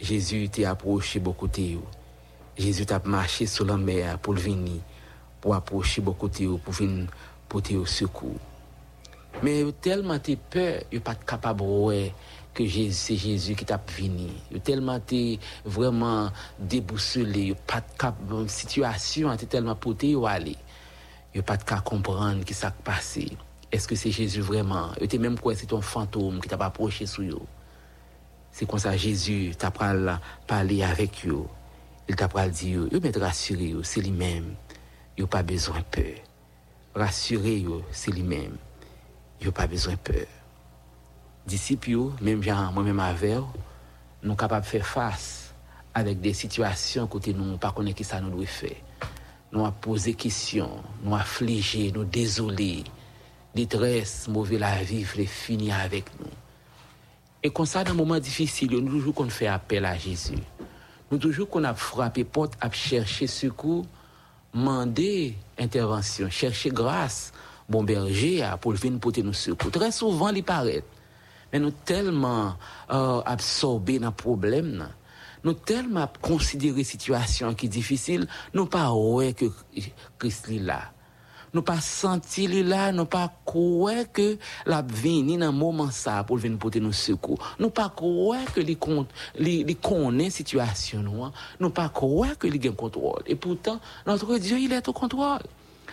Jésus 0.00 0.42
était 0.42 0.64
approché 0.64 1.20
beaucoup 1.20 1.46
de 1.46 1.74
vous. 1.76 1.86
Jésus 2.58 2.84
a 2.90 3.00
marché 3.04 3.46
sur 3.46 3.64
la 3.64 3.76
mer 3.76 4.18
pour 4.18 4.34
venir, 4.34 4.80
pour 5.40 5.54
approcher 5.54 6.00
beaucoup 6.00 6.28
de 6.28 6.46
vous, 6.46 6.58
pour 6.58 6.74
venir 6.74 7.06
porter 7.48 7.76
au 7.76 7.86
secours. 7.86 8.40
Mais 9.40 9.64
tellement 9.80 10.18
de 10.18 10.34
peur, 10.50 10.82
il 10.90 11.00
pas 11.00 11.14
capable 11.14 11.60
de 11.60 12.10
que 12.52 12.68
c'est 12.90 13.16
Jésus 13.16 13.54
qui 13.54 13.64
t'a 13.64 13.80
venu. 13.96 14.30
Il 14.50 14.60
tellement 14.60 14.96
été 14.96 15.38
vraiment 15.64 16.30
déboussolé, 16.58 17.54
pas 17.68 17.84
de 18.02 18.48
situation 18.48 19.32
était 19.32 19.46
tellement 19.46 19.76
portée 19.76 20.16
où 20.16 20.26
aller. 20.26 20.56
Il 21.36 21.42
pas 21.44 21.56
de 21.56 21.62
comprendre 21.84 22.40
ce 22.40 22.44
qui 22.44 22.52
s'est 22.52 22.66
passé. 22.82 23.30
Est-ce 23.70 23.86
que 23.86 23.94
c'est 23.94 24.10
Jésus 24.10 24.40
vraiment? 24.40 24.90
Il 24.98 25.04
était 25.04 25.18
même 25.18 25.38
quoi, 25.38 25.54
c'est 25.54 25.66
ton 25.66 25.80
fantôme 25.80 26.40
qui 26.40 26.48
t'a 26.48 26.56
approché 26.56 27.06
sur 27.06 27.22
vous. 27.22 27.46
C'est 28.52 28.66
comme 28.66 28.78
ça 28.78 28.96
Jésus 28.96 29.54
t'a 29.56 29.70
parlé 29.70 30.82
avec 30.82 31.26
eux. 31.26 31.44
Il 32.08 32.16
t'a 32.16 32.28
dit, 32.48 32.76
il 32.92 33.10
va 33.10 33.26
rassurer, 33.26 33.74
c'est 33.82 34.00
lui-même. 34.00 34.54
Il 35.16 35.22
n'a 35.22 35.28
pas 35.28 35.42
besoin 35.42 35.78
de 35.78 35.84
peur. 35.84 36.18
Rassurer, 36.94 37.64
c'est 37.90 38.10
lui-même. 38.10 38.56
Il 39.40 39.46
n'a 39.46 39.52
pas 39.52 39.66
besoin 39.66 39.94
de 39.94 39.98
peur. 39.98 40.26
Disciples, 41.46 42.12
même 42.20 42.42
moi-même 42.72 43.00
avec 43.00 43.38
nous 44.22 44.36
capables 44.36 44.64
de 44.64 44.70
faire 44.70 44.86
face 44.86 45.54
avec 45.94 46.20
des 46.20 46.32
situations 46.32 47.06
côté 47.06 47.34
nous, 47.34 47.56
pas 47.58 47.72
connaître 47.72 47.96
qui 47.96 48.04
ça 48.04 48.20
nous 48.20 48.30
doit 48.30 48.46
faire. 48.46 48.76
Nous 49.50 49.60
avons 49.60 49.72
posé 49.72 50.12
des 50.12 50.16
questions, 50.16 50.82
nous 51.02 51.14
affligés, 51.14 51.92
nous 51.92 52.04
désolés, 52.04 52.84
détresse, 53.54 54.28
mauvais 54.28 54.58
la 54.58 54.82
vivre 54.82 55.22
finir 55.26 55.76
avec 55.78 56.06
nous. 56.18 56.26
Et 57.42 57.50
comme 57.50 57.66
ça, 57.66 57.82
dans 57.82 57.90
un 57.90 57.94
moment 57.94 58.18
difficile, 58.18 58.70
nous 58.70 58.88
toujours 58.88 59.14
qu'on 59.14 59.28
fait 59.28 59.48
appel 59.48 59.84
à 59.84 59.96
Jésus. 59.96 60.38
Nous 61.10 61.18
toujours 61.18 61.48
qu'on 61.48 61.64
a 61.64 61.74
frappé 61.74 62.24
porte, 62.24 62.54
à 62.60 62.70
chercher 62.70 63.26
secours, 63.26 63.84
demander 64.54 65.34
intervention, 65.58 66.30
chercher 66.30 66.70
grâce, 66.70 67.32
bon 67.68 67.82
berger, 67.82 68.48
pour 68.60 68.72
venir 68.72 69.00
porter 69.00 69.22
nos 69.22 69.32
secours. 69.32 69.70
Très 69.70 69.90
souvent, 69.90 70.28
il 70.28 70.44
paraît. 70.44 70.84
Mais 71.52 71.58
nous 71.58 71.72
tellement 71.72 72.54
euh, 72.90 73.20
absorbés 73.26 73.98
dans 73.98 74.06
le 74.08 74.14
problème, 74.14 74.88
nous 75.44 75.52
tellement 75.52 76.08
considéré 76.20 76.84
situation 76.84 77.52
qui 77.54 77.66
est 77.66 77.68
difficile, 77.68 78.26
nous 78.54 78.66
pas 78.66 78.92
ouais 78.92 79.34
que 79.34 79.46
Christ 80.18 80.48
est 80.48 80.60
là 80.60 80.92
nous 81.54 81.62
pas 81.62 81.80
senti 81.80 82.46
là, 82.62 82.92
nous 82.92 83.04
pas 83.04 83.32
croire 83.44 84.10
que 84.12 84.38
la 84.66 84.82
vini 84.82 85.36
dans 85.36 85.52
moment 85.52 85.90
ça 85.90 86.24
pour 86.24 86.38
venir 86.38 86.58
porter 86.58 86.80
nos 86.80 86.92
secours. 86.92 87.38
Nous 87.58 87.70
pas 87.70 87.92
croire 87.94 88.44
que 88.54 88.60
les 88.60 88.76
compte 88.76 89.10
les 89.38 89.64
connaît 89.74 90.30
situation 90.30 91.02
nous, 91.02 91.24
hein. 91.24 91.32
nous 91.60 91.70
pas 91.70 91.88
croire 91.88 92.38
que 92.38 92.46
il 92.46 92.66
a 92.66 92.72
contrôle. 92.72 93.22
Et 93.26 93.34
pourtant 93.34 93.80
notre 94.06 94.38
Dieu 94.38 94.58
il 94.58 94.72
est 94.72 94.88
au 94.88 94.92
contrôle. 94.92 95.42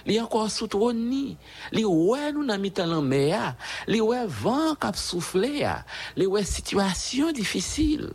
Il 0.05 0.15
est 0.15 0.21
encore 0.21 0.49
sous 0.49 0.67
trône 0.67 1.09
ni. 1.09 1.35
Les 1.73 1.83
ouais 1.83 2.31
nous 2.31 2.45
dans 2.45 2.57
mitan 2.57 2.85
la 2.85 3.01
mer, 3.01 3.55
les 3.85 3.99
ouais 3.99 4.25
vent 4.27 4.75
qui 4.75 4.87
soufflé, 4.97 5.67
les 6.15 6.25
ouais 6.25 6.43
situation 6.43 7.31
difficile. 7.31 8.11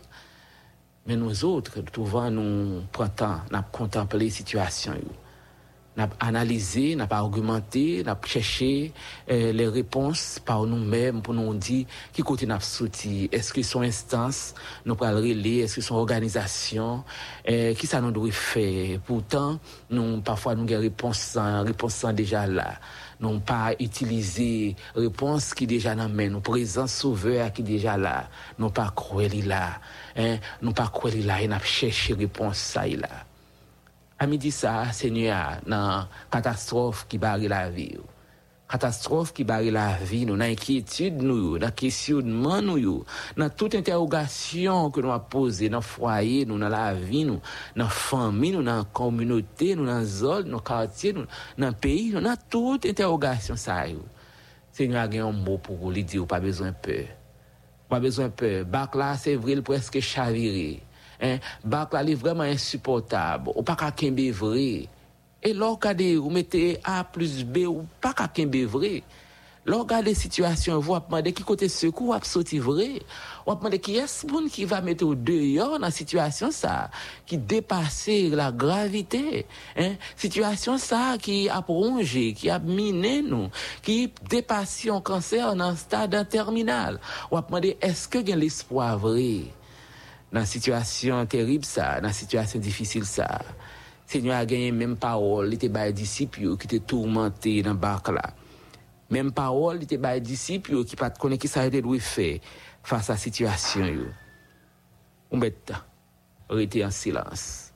Mais 1.07 1.16
nous 1.16 1.44
autres, 1.44 1.72
souvent 1.94 2.30
nous 2.30 2.83
prenons, 2.90 3.40
nous 3.50 3.59
contempler 3.70 4.30
situation 4.30 4.94
n'a 5.96 6.09
analysé, 6.20 6.96
n'a 6.96 7.07
pas 7.07 7.18
argumenté, 7.18 8.02
n'a 8.04 8.18
cherché 8.24 8.92
euh, 9.30 9.52
les 9.52 9.68
réponses 9.68 10.40
par 10.44 10.64
nous-mêmes 10.64 11.22
pour 11.22 11.35
nous 11.35 11.54
dire 11.54 11.87
qui 12.12 12.22
côté 12.22 12.46
n'a 12.46 12.59
sorti, 12.61 13.28
est-ce 13.30 13.52
que 13.52 13.62
son 13.62 13.83
instance 13.83 14.54
nous 14.85 14.96
pas 14.96 15.12
relais, 15.12 15.59
est-ce 15.59 15.76
que 15.76 15.80
son 15.80 15.96
organisation, 15.96 17.04
euh, 17.48 17.74
qui 17.74 17.87
ça 17.87 18.00
nous 18.00 18.11
doit 18.11 18.30
faire? 18.33 18.98
Pourtant, 19.07 19.59
nous 19.90 20.20
parfois 20.20 20.54
nous 20.54 20.64
avons 20.64 20.80
réponse 20.80 21.37
réponse 21.37 22.04
déjà 22.14 22.46
là. 22.46 22.74
Nous 23.20 23.38
pas 23.38 23.72
utilisé 23.78 24.74
réponse 24.96 25.54
qui 25.54 25.66
déjà 25.66 25.94
dans 25.94 26.09
main, 26.09 26.28
nous 26.28 26.40
présent 26.40 26.87
sauveur 26.87 27.52
qui 27.52 27.62
déjà 27.62 27.96
là. 27.96 28.28
Nous 28.59 28.70
pas 28.70 28.92
croire 28.94 29.28
là, 29.46 29.80
hein, 30.16 30.38
nous 30.61 30.72
pas 30.72 30.88
croire 30.88 31.14
là 31.24 31.40
et 31.40 31.48
n'a 31.48 31.61
cherché 31.61 32.14
réponse 32.14 32.59
ça 32.59 32.87
là. 32.87 33.09
A 34.18 34.27
midi 34.31 34.53
sa, 34.55 34.92
Seigneur, 34.94 35.59
nan 35.66 36.11
katastrofe 36.31 37.09
ki 37.11 37.18
bari 37.18 37.50
la 37.50 37.64
vi 37.72 37.88
yo. 37.96 38.05
Katastrofe 38.70 39.35
ki 39.35 39.44
bari 39.48 39.72
la 39.74 39.88
vi 39.98 40.22
nou, 40.29 40.38
nan 40.38 40.55
enkyetude 40.55 41.27
nou 41.27 41.40
yo, 41.40 41.59
nan 41.62 41.74
kesyoudman 41.74 42.64
nou 42.64 42.79
yo, 42.79 42.94
nan 43.38 43.50
tout 43.50 43.74
interogasyon 43.74 44.92
ke 44.94 45.03
nou 45.03 45.14
apose, 45.14 45.66
nan 45.72 45.83
fwaye 45.85 46.46
nou, 46.46 46.61
nan 46.62 46.70
la 46.72 46.87
vi 46.94 47.24
nou, 47.27 47.42
nan 47.74 47.90
fami 47.90 48.55
nou, 48.55 48.62
nan 48.64 48.87
komunote 48.94 49.74
nou, 49.74 49.88
nan 49.90 50.07
zol, 50.07 50.46
nan 50.46 50.62
kartye 50.62 51.12
nou, 51.18 51.27
nan 51.59 51.74
peyi 51.74 52.12
nou, 52.14 52.22
nan 52.24 52.38
tout 52.48 52.87
interogasyon 52.87 53.59
sa 53.61 53.83
yo. 53.90 54.07
Seigneur 54.74 55.07
gen 55.07 55.22
yon 55.22 55.37
mou 55.44 55.61
pou 55.62 55.79
kou 55.79 55.92
li 55.94 56.03
di 56.03 56.18
ou 56.18 56.27
pa 56.27 56.40
bezon 56.42 56.74
pe. 56.83 57.05
Pa 57.87 58.00
bezon 58.03 58.33
pe. 58.35 58.64
Bak 58.66 58.96
la 58.98 59.12
se 59.20 59.37
vril 59.38 59.62
preske 59.66 60.03
chaviri. 60.03 60.81
Hein, 61.20 61.38
bak 61.64 61.92
la 61.92 62.03
vraiment 62.14 62.42
insupportable, 62.42 63.50
ou 63.55 63.62
pas 63.62 63.77
qu'à 63.77 63.90
kembe 63.90 64.31
vrai. 64.31 64.88
Et 65.42 65.53
là, 65.53 65.77
vous 66.16 66.31
mettez 66.31 66.79
A 66.85 67.05
plus 67.05 67.44
B, 67.44 67.59
ou 67.66 67.85
pas 68.00 68.12
qu'à 68.12 68.29
kembe 68.29 68.57
vrai. 68.64 69.03
Là, 69.66 69.83
situation, 70.14 70.79
vous 70.79 70.98
demandez 70.98 71.33
qui 71.33 71.42
côté 71.42 71.70
secours, 71.70 72.14
vous 72.14 72.61
vrai. 72.61 73.00
Vous 73.46 73.55
demandez 73.55 73.79
qui 73.79 73.96
est-ce 73.96 74.27
qui 74.50 74.66
va 74.66 74.83
mettre 74.83 75.07
au 75.07 75.14
dehors 75.14 75.79
dans 75.79 75.87
la 75.87 75.90
situation 75.90 76.50
ça, 76.50 76.90
qui 77.24 77.38
dépasse 77.38 78.11
la 78.31 78.53
gravité. 78.53 79.46
Hein? 79.79 79.94
Situation 80.16 80.77
ça 80.77 81.16
qui 81.18 81.48
a 81.48 81.62
prolongé, 81.62 82.35
qui 82.35 82.50
a 82.50 82.59
miné 82.59 83.22
nous, 83.22 83.48
qui 83.83 84.12
dépasse 84.29 84.87
un 84.87 85.00
cancer 85.00 85.57
dans 85.57 85.64
un 85.64 85.77
stade 85.77 86.29
terminal. 86.29 87.00
Vous 87.31 87.40
demandez 87.40 87.79
est-ce 87.81 88.07
que 88.07 88.18
y 88.18 88.33
a 88.35 88.37
l'espoir 88.37 88.98
vrai? 88.98 89.44
Dans 90.35 90.40
la 90.40 90.47
situation 90.47 91.25
terrible 91.27 91.64
ça, 91.64 92.01
dans 92.01 92.09
la 92.09 92.12
situation 92.12 92.59
difficile 92.59 93.05
ça. 93.05 93.40
Seigneur 94.05 94.37
a 94.37 94.44
gagné 94.44 94.73
même 94.73 94.97
parole, 94.97 95.47
il 95.47 95.55
était 95.55 95.68
des 95.68 95.92
disciples 95.92 96.57
qui 96.57 96.66
étaient 96.66 96.81
tourmentés 96.81 97.62
dans 97.62 97.75
barque 97.75 98.09
là. 98.09 98.35
Même 99.11 99.31
parole, 99.31 99.77
il 99.77 99.85
était 99.85 99.97
des 99.97 100.20
disciples 100.20 100.85
qui 100.85 100.97
ne 100.97 101.09
connaissent 101.11 101.38
pas 101.38 101.47
ça 101.47 101.70
doit 101.70 101.99
faire 102.01 102.40
face 102.83 103.11
à 103.11 103.12
la 103.12 103.16
situation. 103.16 103.87
On 105.31 105.37
met 105.37 105.55
en 106.51 106.90
silence, 106.90 107.73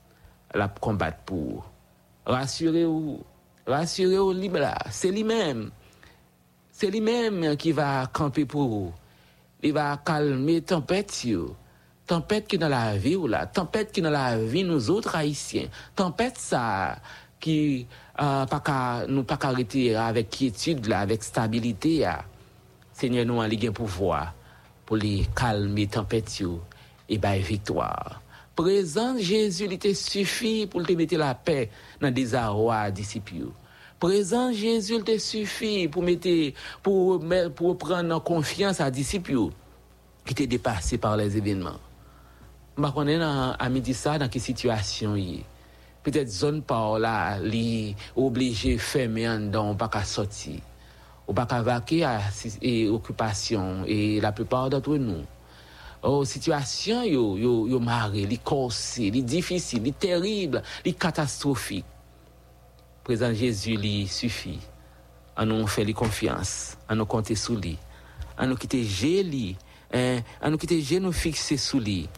la 0.53 0.67
combattre 0.67 1.19
pour. 1.25 1.71
Rassurez-vous, 2.25 3.23
rassurez-vous, 3.65 4.33
libre 4.33 4.59
là, 4.59 4.77
c'est 4.91 5.11
lui-même. 5.11 5.71
C'est 6.73 6.91
lui-même 6.91 7.55
qui 7.55 7.71
va 7.71 8.05
camper 8.11 8.43
pour 8.43 8.67
vous. 8.67 8.93
Il 9.63 9.71
va 9.71 9.97
calmer 10.05 10.61
tempête. 10.61 11.25
Tempête 12.09 12.47
qui 12.47 12.57
dans 12.57 12.69
la 12.69 12.97
vie 12.97 13.15
ou 13.15 13.27
la 13.27 13.45
tempête 13.45 13.91
qui 13.91 14.01
dans 14.01 14.09
la 14.09 14.35
vie 14.35 14.63
nous 14.63 14.89
autres 14.89 15.15
haïtiens. 15.15 15.67
Tempête 15.95 16.39
ça 16.39 16.97
qui 17.39 17.85
euh, 18.19 18.47
pas 18.47 18.59
qu'à 18.59 19.05
nous 19.07 19.23
pas 19.23 19.37
arrêter 19.39 19.95
avec 19.95 20.31
quiétude 20.31 20.87
là 20.87 21.01
avec 21.01 21.21
stabilité 21.21 21.99
là. 21.99 22.25
Seigneur 22.93 23.27
nous 23.27 23.37
en 23.37 23.43
ligue 23.43 23.69
pouvoir 23.69 24.33
pour 24.87 24.97
les 24.97 25.27
calmer 25.35 25.85
tempête 25.85 26.41
et 27.07 27.17
bailler 27.19 27.43
victoire. 27.43 28.23
Présent 28.55 29.15
Jésus 29.19 29.65
il 29.65 29.73
était 29.73 29.93
suffit 29.93 30.65
pour 30.65 30.83
te 30.83 30.93
mettre 30.93 31.15
la 31.15 31.35
paix 31.35 31.69
dans 32.01 32.07
des 32.07 32.23
désarroi 32.23 32.89
disciples 32.89 33.51
présent 33.99 34.51
Jésus 34.51 34.95
il 34.95 35.03
te 35.03 35.15
suffit 35.19 35.87
pour 35.87 36.01
mettre 36.01 36.57
pour 36.81 37.23
pour 37.53 37.77
prendre 37.77 38.23
confiance 38.23 38.81
à 38.81 38.89
disciples 38.89 39.51
qui 40.25 40.31
étaient 40.31 40.47
dépassés 40.47 40.97
par 40.97 41.15
les 41.15 41.37
événements 41.37 41.77
je 42.87 42.93
connais 42.93 43.19
à 43.21 43.69
midi 43.69 43.93
ça 43.93 44.17
dans 44.17 44.29
quelle 44.29 44.41
situation 44.41 45.15
il 45.15 45.43
peut-être 46.03 46.29
zone 46.29 46.61
par 46.61 46.99
là 46.99 47.39
li 47.39 47.95
obligé 48.15 48.77
fermer 48.77 49.27
en 49.29 49.39
dedans 49.39 49.75
pas 49.75 49.89
qu'à 49.89 50.03
sortir. 50.03 50.59
Ou 51.27 51.33
pas 51.33 51.45
qu'à 51.45 51.61
vaquer 51.61 52.03
à 52.03 52.21
et 52.61 52.87
occupation 52.87 53.83
et 53.85 54.19
la 54.19 54.31
plupart 54.31 54.69
d'entre 54.69 54.97
nous. 54.97 55.23
Oh 56.01 56.23
situation 56.23 57.03
yo 57.03 57.37
yo 57.37 57.67
yo 57.67 57.79
maré 57.79 58.25
li 58.25 58.37
corsé 58.39 59.09
li 59.11 59.21
difficile 59.21 59.83
li 59.83 59.93
terrible 59.93 60.63
li 60.85 60.93
catastrophique. 60.93 61.85
Présent 63.03 63.33
Jésus 63.33 63.75
lui 63.75 64.07
suffit. 64.07 64.59
À 65.35 65.45
nous 65.45 65.67
faire 65.67 65.85
confiance. 65.93 66.77
À 66.87 66.95
nous 66.95 67.05
compter 67.05 67.35
sous 67.35 67.55
lui. 67.55 67.77
À 68.37 68.45
nous 68.45 68.55
quitter 68.55 68.83
géli 68.83 69.55
hein, 69.93 70.19
à 70.41 70.49
nous 70.49 70.57
quitter 70.57 70.99
nous 70.99 71.11
fixer 71.11 71.57
sous 71.57 71.79
lui 71.79 72.09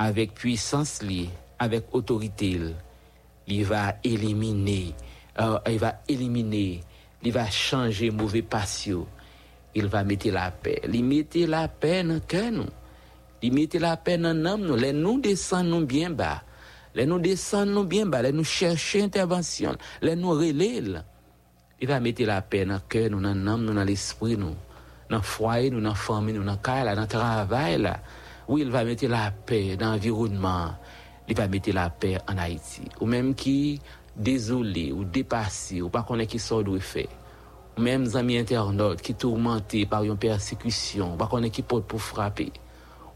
avec 0.00 0.32
puissance 0.32 1.02
li, 1.02 1.28
avec 1.58 1.84
autorité, 1.92 2.58
il 3.46 3.64
va 3.66 3.96
éliminer, 4.02 4.94
euh, 5.38 5.58
il 5.68 5.78
va 5.78 6.00
éliminer, 6.08 6.80
il 7.22 7.32
va 7.32 7.50
changer 7.50 8.10
mauvais 8.10 8.40
patio, 8.40 9.06
il 9.74 9.88
va 9.88 10.02
mettre 10.02 10.30
la 10.30 10.50
paix. 10.50 10.80
Il 10.90 11.04
mettre 11.04 11.38
la 11.46 11.68
paix 11.68 12.02
dans 12.02 12.18
cœur 12.20 12.50
nous. 12.50 12.64
Il 13.42 13.52
mettre 13.52 13.78
la 13.78 13.98
paix 13.98 14.16
dans 14.16 14.32
l'âme 14.36 14.62
nous. 14.62 14.74
Les 14.74 14.94
nous 14.94 15.20
descendons 15.20 15.82
bien 15.82 16.08
bas. 16.08 16.42
Les 16.94 17.04
nous 17.04 17.18
descendons 17.18 17.84
bien 17.84 18.06
bas. 18.06 18.22
Les 18.22 18.32
nous 18.32 18.42
chercher 18.42 19.02
intervention. 19.02 19.76
Les 20.00 20.16
nous 20.16 20.30
relais. 20.30 20.82
Il 21.80 21.88
va 21.88 22.00
mettre 22.00 22.22
la 22.24 22.40
paix 22.40 22.64
dans 22.64 22.80
cœur 22.88 23.10
nous, 23.10 23.20
dans 23.20 23.34
l'âme 23.34 23.64
nous, 23.64 23.74
dans 23.74 23.84
l'esprit 23.84 24.36
nous, 24.36 24.56
dans 25.10 25.18
le 25.18 25.22
foyer 25.22 25.70
nous, 25.70 25.80
dans 25.80 25.90
la 25.90 25.94
famille 25.94 26.34
nous, 26.34 26.42
dans 26.42 26.56
le 26.56 27.06
travail 27.06 27.82
là. 27.82 28.00
Oui, 28.50 28.62
il 28.62 28.70
va 28.70 28.82
mettre 28.82 29.06
la 29.06 29.30
paix 29.30 29.76
dans 29.76 29.92
l'environnement. 29.92 30.72
Il 31.28 31.36
va 31.36 31.46
mettre 31.46 31.70
la 31.70 31.88
paix 31.88 32.18
en 32.28 32.36
Haïti. 32.36 32.82
Ou 33.00 33.06
même 33.06 33.32
qui 33.36 33.80
désolé 34.16 34.90
ou 34.90 35.04
dépassé 35.04 35.80
ou 35.80 35.88
pas 35.88 36.02
qu'on 36.02 36.18
qui 36.26 36.40
sort 36.40 36.64
de 36.64 36.76
faire. 36.80 37.06
Ou 37.78 37.80
même 37.80 38.08
amis 38.16 38.38
internautes 38.38 39.02
qui 39.02 39.14
tourmentés 39.14 39.86
par 39.86 40.02
une 40.02 40.16
persécution, 40.16 41.16
pas 41.16 41.28
qu'on 41.28 41.48
qui 41.48 41.62
porte 41.62 41.84
pour 41.84 42.02
frapper. 42.02 42.52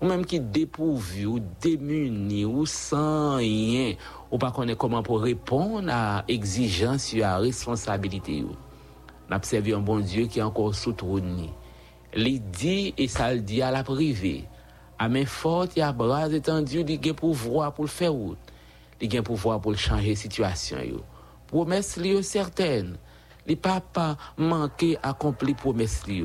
Ou 0.00 0.06
même 0.06 0.24
qui 0.24 0.38
dépourvu 0.38 1.26
ou 1.26 1.40
démuni 1.60 2.44
ou 2.44 2.64
sans 2.64 3.38
rien, 3.38 3.94
ou 4.30 4.38
pas 4.38 4.52
qu'on 4.52 4.72
comment 4.76 5.02
pour 5.02 5.20
répondre 5.20 5.88
à 5.90 6.22
exigence 6.28 7.12
et 7.12 7.24
à 7.24 7.38
responsabilité. 7.38 8.44
N'observer 9.28 9.74
un 9.74 9.80
bon 9.80 9.98
Dieu 9.98 10.26
qui 10.26 10.38
est 10.38 10.42
encore 10.42 10.76
sous 10.76 10.92
trône. 10.92 11.48
Il 12.16 12.40
dit 12.52 12.94
et 12.96 13.08
ça 13.08 13.34
le 13.34 13.40
dit 13.40 13.62
à 13.62 13.72
la 13.72 13.82
privée 13.82 14.44
à 14.98 15.08
main 15.08 15.26
forte 15.26 15.76
et 15.76 15.82
à 15.82 15.92
bras 15.92 16.28
étendus, 16.28 16.84
il 16.86 17.10
a 17.10 17.14
pouvoir 17.14 17.72
pour 17.72 17.84
le 17.84 17.90
faire 17.90 18.12
route. 18.12 18.38
Il 19.00 19.16
a 19.16 19.22
pouvoir 19.22 19.60
pour 19.60 19.76
changer 19.76 20.10
la 20.10 20.16
situation. 20.16 20.78
Promesse 21.46 21.96
li 21.96 22.22
certaine. 22.22 22.96
Les 23.46 23.56
papa 23.56 24.16
manqué 24.38 24.96
accompli 25.02 25.54
promesse 25.54 26.06
li 26.06 26.24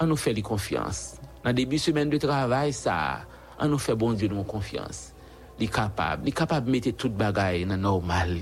On 0.00 0.06
nous 0.06 0.16
fait 0.16 0.34
confiance. 0.40 1.16
Dans 1.44 1.50
le 1.50 1.54
début 1.54 1.76
de 1.76 1.80
semaine 1.80 2.10
de 2.10 2.18
travail, 2.18 2.72
ça, 2.72 3.20
on 3.58 3.68
nous 3.68 3.78
fait 3.78 3.94
bon 3.94 4.12
Dieu 4.12 4.28
nous 4.28 4.42
confiance. 4.44 5.12
Il 5.58 5.64
est 5.64 5.68
capable. 5.68 6.22
Il 6.24 6.28
est 6.30 6.32
capable 6.32 6.66
de 6.66 6.72
mettre 6.72 6.90
toute 6.92 7.14
bagaille 7.14 7.66
dans 7.66 7.76
normal. 7.76 8.38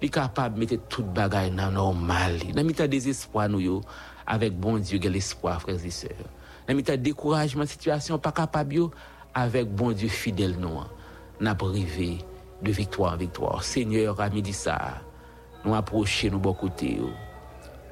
Il 0.00 0.06
est 0.06 0.08
capable 0.08 0.56
de 0.56 0.60
mettre 0.60 0.88
toute 0.88 1.12
bagaille 1.12 1.50
dans 1.50 1.70
normal. 1.70 2.38
Dans 2.54 2.62
le 2.62 2.88
désespoir, 2.88 3.48
nous, 3.48 3.80
avec 4.26 4.58
bon 4.58 4.78
Dieu, 4.78 4.98
a 5.02 5.08
l'espoir, 5.08 5.60
frères 5.60 5.84
et 5.84 5.90
sœurs. 5.90 6.10
Dans 6.68 6.74
le 6.76 6.96
découragement, 6.98 7.64
situation 7.64 8.18
pas 8.18 8.30
capable 8.30 8.90
avec 9.34 9.74
bon 9.74 9.92
Dieu 9.92 10.08
fidèle 10.08 10.56
nous. 10.58 10.80
N'a 11.40 11.54
privé 11.54 12.18
de 12.62 12.70
victoire 12.70 13.16
victoire. 13.16 13.64
Seigneur, 13.64 14.20
à 14.20 14.28
midi 14.28 14.52
ça, 14.52 15.00
nous 15.64 15.74
approcher 15.74 16.30
nous 16.30 16.38
bon 16.38 16.52
côté. 16.52 17.00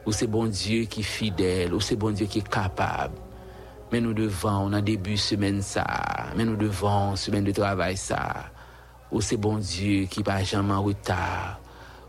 Ou 0.05 0.13
c'est 0.13 0.27
bon 0.27 0.47
Dieu 0.47 0.85
qui 0.85 1.01
est 1.01 1.05
fidèle, 1.05 1.73
ou 1.73 1.81
c'est 1.81 1.97
bon 1.97 2.11
Dieu 2.11 2.27
qui 2.27 2.41
est 2.41 2.49
capable. 2.49 3.15
Mais 3.93 4.01
nous 4.01 4.13
devons, 4.13 4.67
on 4.67 4.73
a 4.75 4.83
début 4.83 5.17
semaine 5.17 5.63
ça, 5.63 5.87
mais 6.37 6.45
nous 6.45 6.57
devons, 6.57 7.17
semaine 7.17 7.45
de 7.45 7.53
travail 7.53 7.97
ça. 7.97 8.51
Ou 9.11 9.23
c'est 9.23 9.37
bon 9.39 9.57
Dieu 9.57 10.05
qui 10.05 10.23
pas 10.23 10.43
jamais 10.43 10.75
en 10.75 10.83
retard. 10.83 11.61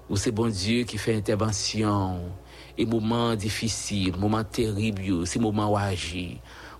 Ou 0.10 0.17
c'est 0.17 0.32
bon 0.32 0.47
Dieu 0.47 0.84
qui 0.84 0.97
fait 0.97 1.15
intervention. 1.15 2.19
E 2.78 2.86
mouman 2.86 3.34
difisil, 3.42 4.13
mouman 4.22 4.46
terib 4.46 5.02
yo, 5.02 5.24
se 5.26 5.42
mouman 5.42 5.72
waji. 5.74 6.38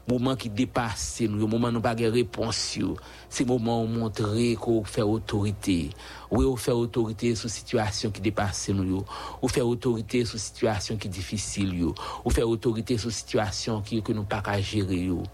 Mouman 0.08 0.38
ki 0.40 0.48
depase 0.48 1.26
nou 1.28 1.42
yo, 1.42 1.48
mouman 1.52 1.74
nou 1.76 1.84
bagye 1.84 2.08
repons 2.14 2.62
yo. 2.78 2.94
Se 3.28 3.44
mouman 3.44 3.82
ou 3.82 3.90
montre 3.92 4.54
ko 4.62 4.78
ou 4.80 4.88
fè 4.88 5.04
otorite. 5.04 5.90
Ou 6.30 6.46
ou 6.46 6.60
fè 6.62 6.72
otorite 6.72 7.34
sou 7.36 7.52
situasyon 7.52 8.14
ki 8.16 8.24
depase 8.24 8.72
nou 8.78 8.88
yo. 8.88 9.02
Ou 9.42 9.52
fè 9.52 9.66
otorite 9.66 10.22
sou 10.30 10.40
situasyon 10.40 11.02
ki 11.02 11.12
difisil 11.12 11.74
yo. 11.76 11.92
Ou 12.22 12.32
fè 12.32 12.46
otorite 12.48 12.96
sou 13.02 13.12
situasyon 13.12 13.82
ki 13.84 14.00
yo 14.00 14.06
ke 14.08 14.16
nou 14.16 14.24
pa 14.30 14.40
ka 14.46 14.56
jere 14.62 15.02
yo. 15.10 15.26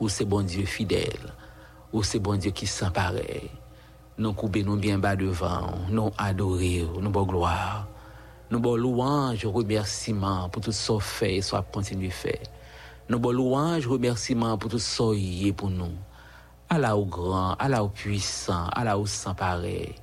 Ou 0.00 0.10
se 0.10 0.26
bon 0.26 0.48
Diyo 0.48 0.66
fidel. 0.66 1.28
Ou 1.92 2.02
se 2.06 2.18
bon 2.18 2.40
Diyo 2.40 2.50
ki 2.56 2.66
san 2.66 2.90
parey. 2.94 3.46
Nou 4.18 4.34
koube 4.34 4.64
nou 4.66 4.74
bien 4.74 4.98
ba 4.98 5.12
devan, 5.14 5.86
nou 5.94 6.10
adore, 6.18 6.82
nou 6.98 7.14
bo 7.14 7.22
gloa. 7.30 7.86
Nous 8.50 8.60
bon 8.60 8.76
louange, 8.76 9.44
remerciement 9.44 10.48
pour 10.48 10.62
tout 10.62 10.72
ce 10.72 10.88
qu'on 10.88 11.00
fait 11.00 11.36
et 11.36 11.42
continuer 11.70 12.08
faire. 12.08 12.40
Nous 13.10 13.18
bon 13.18 13.32
louange, 13.32 13.86
remerciement 13.86 14.56
pour 14.56 14.70
tout 14.70 14.78
ce 14.78 15.50
pour 15.52 15.68
nous. 15.68 15.92
Allah 16.70 16.96
au 16.96 17.04
grand, 17.04 17.54
Allah 17.58 17.84
au 17.84 17.88
puissant, 17.88 18.68
Allah 18.72 18.98
au 18.98 19.04
sans 19.04 19.34
pareil. 19.34 19.94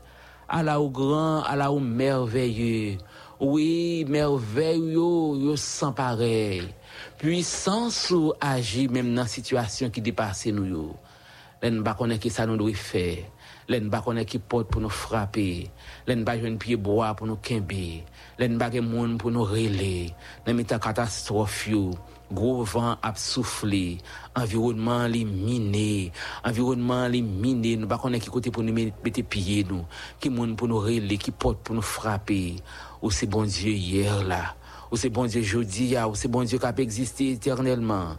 Allah 0.48 0.80
au 0.80 0.90
grand, 0.90 1.42
Allah 1.42 1.72
au 1.72 1.80
merveilleux. 1.80 3.00
Oui, 3.40 4.06
merveilleux, 4.08 4.94
yo 4.94 5.56
sans 5.56 5.92
pareil. 5.92 6.68
Puissance 7.18 8.12
ou 8.12 8.34
agit 8.40 8.88
même 8.88 9.16
dans 9.16 9.26
situation 9.26 9.90
qui 9.90 10.02
dépasse 10.02 10.46
nous 10.48 10.66
yo. 10.66 10.96
L'en 11.64 11.82
pas 11.82 11.96
connaît 11.96 12.20
qui 12.20 12.30
ça 12.30 12.46
nous 12.46 12.58
doit 12.58 12.74
faire. 12.74 13.26
Len 13.66 13.88
ba 13.90 13.98
konen 14.06 14.28
ki 14.30 14.38
pot 14.46 14.68
pou 14.70 14.78
nou 14.84 14.94
frape, 14.94 15.66
len 16.06 16.22
ba 16.26 16.36
jwen 16.38 16.60
piye 16.62 16.78
boa 16.78 17.16
pou 17.18 17.26
nou 17.26 17.42
kembe, 17.42 18.04
len 18.38 18.60
ba 18.62 18.68
gen 18.70 18.86
moun 18.86 19.16
pou 19.18 19.34
nou 19.34 19.48
rele, 19.50 20.12
nan 20.46 20.60
mitan 20.60 20.82
katastrof 20.84 21.64
yo, 21.72 21.88
gro 22.30 22.62
van 22.70 23.02
ap 23.06 23.18
soufle, 23.18 23.98
environman 24.38 25.08
li 25.10 25.24
mine, 25.26 26.12
environman 26.46 27.10
li 27.16 27.24
mine, 27.26 27.74
nou 27.82 27.90
ba 27.90 27.98
konen 28.02 28.22
ki 28.22 28.30
kote 28.34 28.54
pou 28.54 28.62
nou 28.66 28.94
bete 29.02 29.26
piye 29.26 29.64
nou, 29.66 29.90
ki 30.22 30.30
moun 30.30 30.54
pou 30.54 30.70
nou 30.70 30.86
rele, 30.86 31.18
ki 31.18 31.34
pot 31.34 31.58
pou 31.66 31.74
nou 31.74 31.86
frape, 31.86 32.60
ou 33.02 33.10
se 33.10 33.26
bon 33.26 33.50
Diyo 33.50 33.74
yer 33.74 34.22
la. 34.30 34.44
Ou 34.96 34.98
c'est 34.98 35.10
bon 35.10 35.26
Dieu 35.26 35.42
jeudi, 35.42 35.94
ou 36.10 36.16
c'est 36.16 36.30
bon 36.30 36.46
Dieu 36.46 36.58
qui 36.58 36.66
a 36.66 36.74
existé 36.78 37.32
éternellement. 37.32 38.16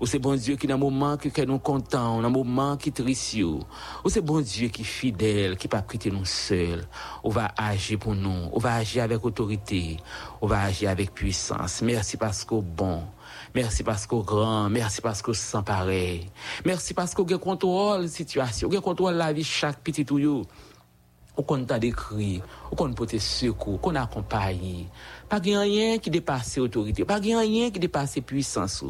Ou 0.00 0.06
c'est 0.06 0.20
bon 0.20 0.36
Dieu 0.36 0.54
qui 0.54 0.68
dans 0.68 0.78
moment 0.78 1.16
que, 1.16 1.28
que 1.28 1.42
nous 1.42 1.58
content, 1.58 2.22
dans 2.22 2.30
moment 2.30 2.76
qui 2.76 2.92
triste. 2.92 3.34
Ou 3.42 3.64
c'est 4.06 4.20
bon 4.20 4.40
Dieu 4.40 4.68
qui 4.68 4.82
est 4.82 4.84
fidèle, 4.84 5.56
qui 5.56 5.66
pas 5.66 5.82
quitter 5.82 6.12
nous 6.12 6.24
seuls. 6.24 6.86
On 7.24 7.30
va 7.30 7.50
agir 7.56 7.98
pour 7.98 8.14
nous, 8.14 8.48
on 8.52 8.58
va 8.60 8.76
agir 8.76 9.02
avec 9.02 9.24
autorité, 9.24 9.96
on 10.40 10.46
va 10.46 10.62
agir 10.62 10.90
avec 10.90 11.12
puissance. 11.12 11.82
Merci 11.82 12.16
parce 12.16 12.44
qu'au 12.44 12.62
bon. 12.62 13.02
Merci 13.52 13.82
parce 13.82 14.06
qu'au 14.06 14.22
grand, 14.22 14.70
merci 14.70 15.00
parce 15.00 15.22
que 15.22 15.32
sans 15.32 15.64
pareil. 15.64 16.30
Merci 16.64 16.94
parce 16.94 17.12
qu'on 17.12 17.24
contrôle 17.24 18.02
la 18.02 18.08
situation, 18.08 18.70
on 18.72 18.80
contrôle 18.80 19.14
la 19.14 19.32
vie 19.32 19.42
chaque 19.42 19.80
petit 19.80 20.06
ou 20.12 20.20
yo. 20.20 20.42
Ou 21.36 21.42
qu'on 21.42 21.64
t'a 21.64 21.78
décrit, 21.78 22.42
ou 22.70 22.74
qu'on 22.76 22.92
peut 22.92 23.06
te 23.06 23.16
secours, 23.16 23.80
qu'on 23.80 23.94
accompagne. 23.94 24.86
Pas 25.30 25.38
rien 25.38 25.98
qui 25.98 26.10
dépasse 26.10 26.56
l'autorité, 26.56 27.04
pas 27.04 27.14
rien 27.14 27.70
qui 27.70 27.78
dépasse 27.78 28.18
puissance. 28.26 28.84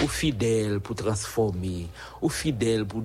Ou, 0.00 0.06
fidèle 0.06 0.78
pour 0.78 0.94
transformer, 0.94 1.88
ou 2.22 2.28
fidèle 2.28 2.86
pour, 2.86 3.02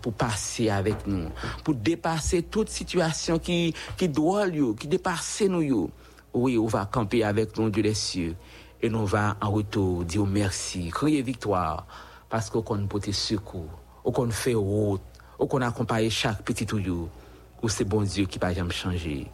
pour 0.00 0.12
passer 0.14 0.70
avec 0.70 1.06
nous, 1.06 1.28
pour 1.62 1.74
dépasser 1.74 2.44
toute 2.44 2.70
situation 2.70 3.38
qui, 3.38 3.74
qui 3.98 4.08
doit, 4.08 4.48
qui 4.48 4.88
dépasse 4.88 5.42
nous. 5.42 5.90
Oui, 6.32 6.56
on 6.56 6.66
va 6.66 6.86
camper 6.86 7.22
avec 7.24 7.58
nous, 7.58 7.68
Dieu 7.68 7.82
des 7.82 7.92
cieux. 7.92 8.34
Et 8.80 8.88
nous 8.88 9.04
va 9.04 9.36
en 9.42 9.50
retour 9.50 10.04
dire 10.04 10.24
merci, 10.24 10.88
crier 10.88 11.20
victoire, 11.20 11.86
parce 12.30 12.48
qu'on 12.48 12.86
peut 12.86 13.12
secours, 13.12 13.68
qu'on 14.02 14.30
fait 14.30 14.54
route, 14.54 15.02
qu'on 15.38 15.60
accompagne 15.60 16.08
chaque 16.08 16.42
petit 16.42 16.66
ou 16.72 17.68
c'est 17.68 17.84
bon 17.84 18.00
Dieu 18.00 18.24
qui 18.24 18.38
va 18.38 18.54
jamais 18.54 18.72
changer. 18.72 19.26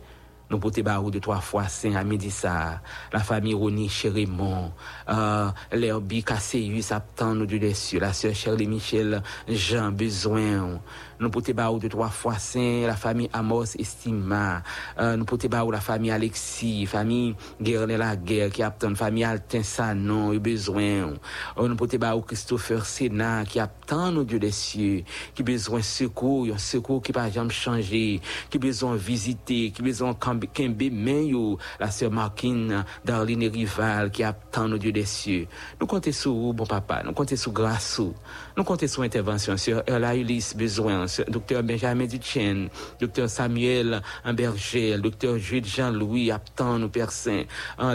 Nous 0.51 0.59
pouvons 0.59 0.83
barou 0.83 1.13
de 1.13 1.21
trois 1.21 1.41
fois 1.41 1.69
saint 1.69 1.95
à 1.95 2.03
midi 2.03 2.29
ça, 2.29 2.81
la 3.13 3.21
famille 3.21 3.55
Roni 3.55 3.89
Chérimont, 3.89 4.73
euh, 5.09 5.49
l'herbi 5.73 6.25
Casseyus, 6.25 6.91
Aptan, 6.91 7.37
nous 7.37 7.47
Dieu 7.47 7.61
des 7.61 7.73
cieux, 7.73 8.01
la 8.01 8.13
sœur 8.13 8.35
Shirley 8.35 8.67
Michel, 8.67 9.23
Jean, 9.49 9.93
besoin, 9.93 10.81
nou 11.21 11.31
pote 11.33 11.53
ba 11.57 11.69
ou 11.71 11.79
de 11.81 11.91
3 11.93 12.09
Foisin, 12.17 12.87
la 12.89 12.97
fami 12.97 13.29
Amos 13.37 13.77
Estima, 13.79 14.63
euh, 14.97 15.15
nou 15.21 15.29
pote 15.29 15.51
ba 15.53 15.61
ou 15.67 15.75
la 15.75 15.83
fami 15.85 16.11
Alexi, 16.11 16.87
fami 16.89 17.37
Guerne 17.61 17.99
Laguerre 18.01 18.49
ki 18.55 18.65
aptan, 18.65 18.97
fami 18.99 19.27
Altin 19.29 19.65
Sanon, 19.67 20.33
yu 20.33 20.41
bezwen, 20.43 21.19
euh, 21.59 21.67
nou 21.67 21.77
pote 21.79 22.01
ba 22.01 22.15
ou 22.17 22.25
Christopher 22.25 22.87
Sena 22.89 23.45
ki 23.49 23.61
aptan 23.61 24.17
nou 24.17 24.25
dieu 24.25 24.41
desye, 24.41 25.05
ki 25.37 25.45
bezwen 25.47 25.85
sekou, 25.85 26.47
yon 26.49 26.61
sekou 26.63 27.05
ki 27.05 27.15
pa 27.17 27.27
jam 27.33 27.53
chanje, 27.53 28.21
ki 28.51 28.63
bezwen 28.63 28.97
vizite, 28.97 29.61
ki 29.77 29.85
bezwen 29.85 30.17
kembe 30.57 30.89
men 30.95 31.27
yo, 31.29 31.45
la 31.83 31.91
sè 31.93 32.09
Markin, 32.09 32.81
Darlene 33.05 33.51
Rival 33.53 34.09
ki 34.15 34.25
aptan 34.25 34.73
nou 34.73 34.81
dieu 34.81 34.95
desye. 34.97 35.45
Nou 35.77 35.91
konte 35.91 36.15
sou 36.17 36.49
ou 36.49 36.57
bon 36.57 36.69
papa, 36.71 37.03
nou 37.05 37.17
konte 37.17 37.37
sou 37.41 37.53
grasou, 37.53 38.15
nou 38.57 38.65
konte 38.65 38.89
sou 38.89 39.05
intervensyon, 39.05 39.61
sè 39.61 39.77
Erla 39.85 40.15
Ulysse 40.17 40.57
bezwen, 40.59 41.10
docteur 41.29 41.63
Benjamin 41.63 42.07
Duchesne, 42.07 42.69
docteur 43.01 43.29
Samuel 43.29 44.03
Ambergel, 44.25 45.01
docteur 45.01 45.39
Jules 45.39 45.65
Jean-Louis, 45.65 46.31
nos 46.79 46.89
Père 46.89 47.13
Saint, 47.13 47.43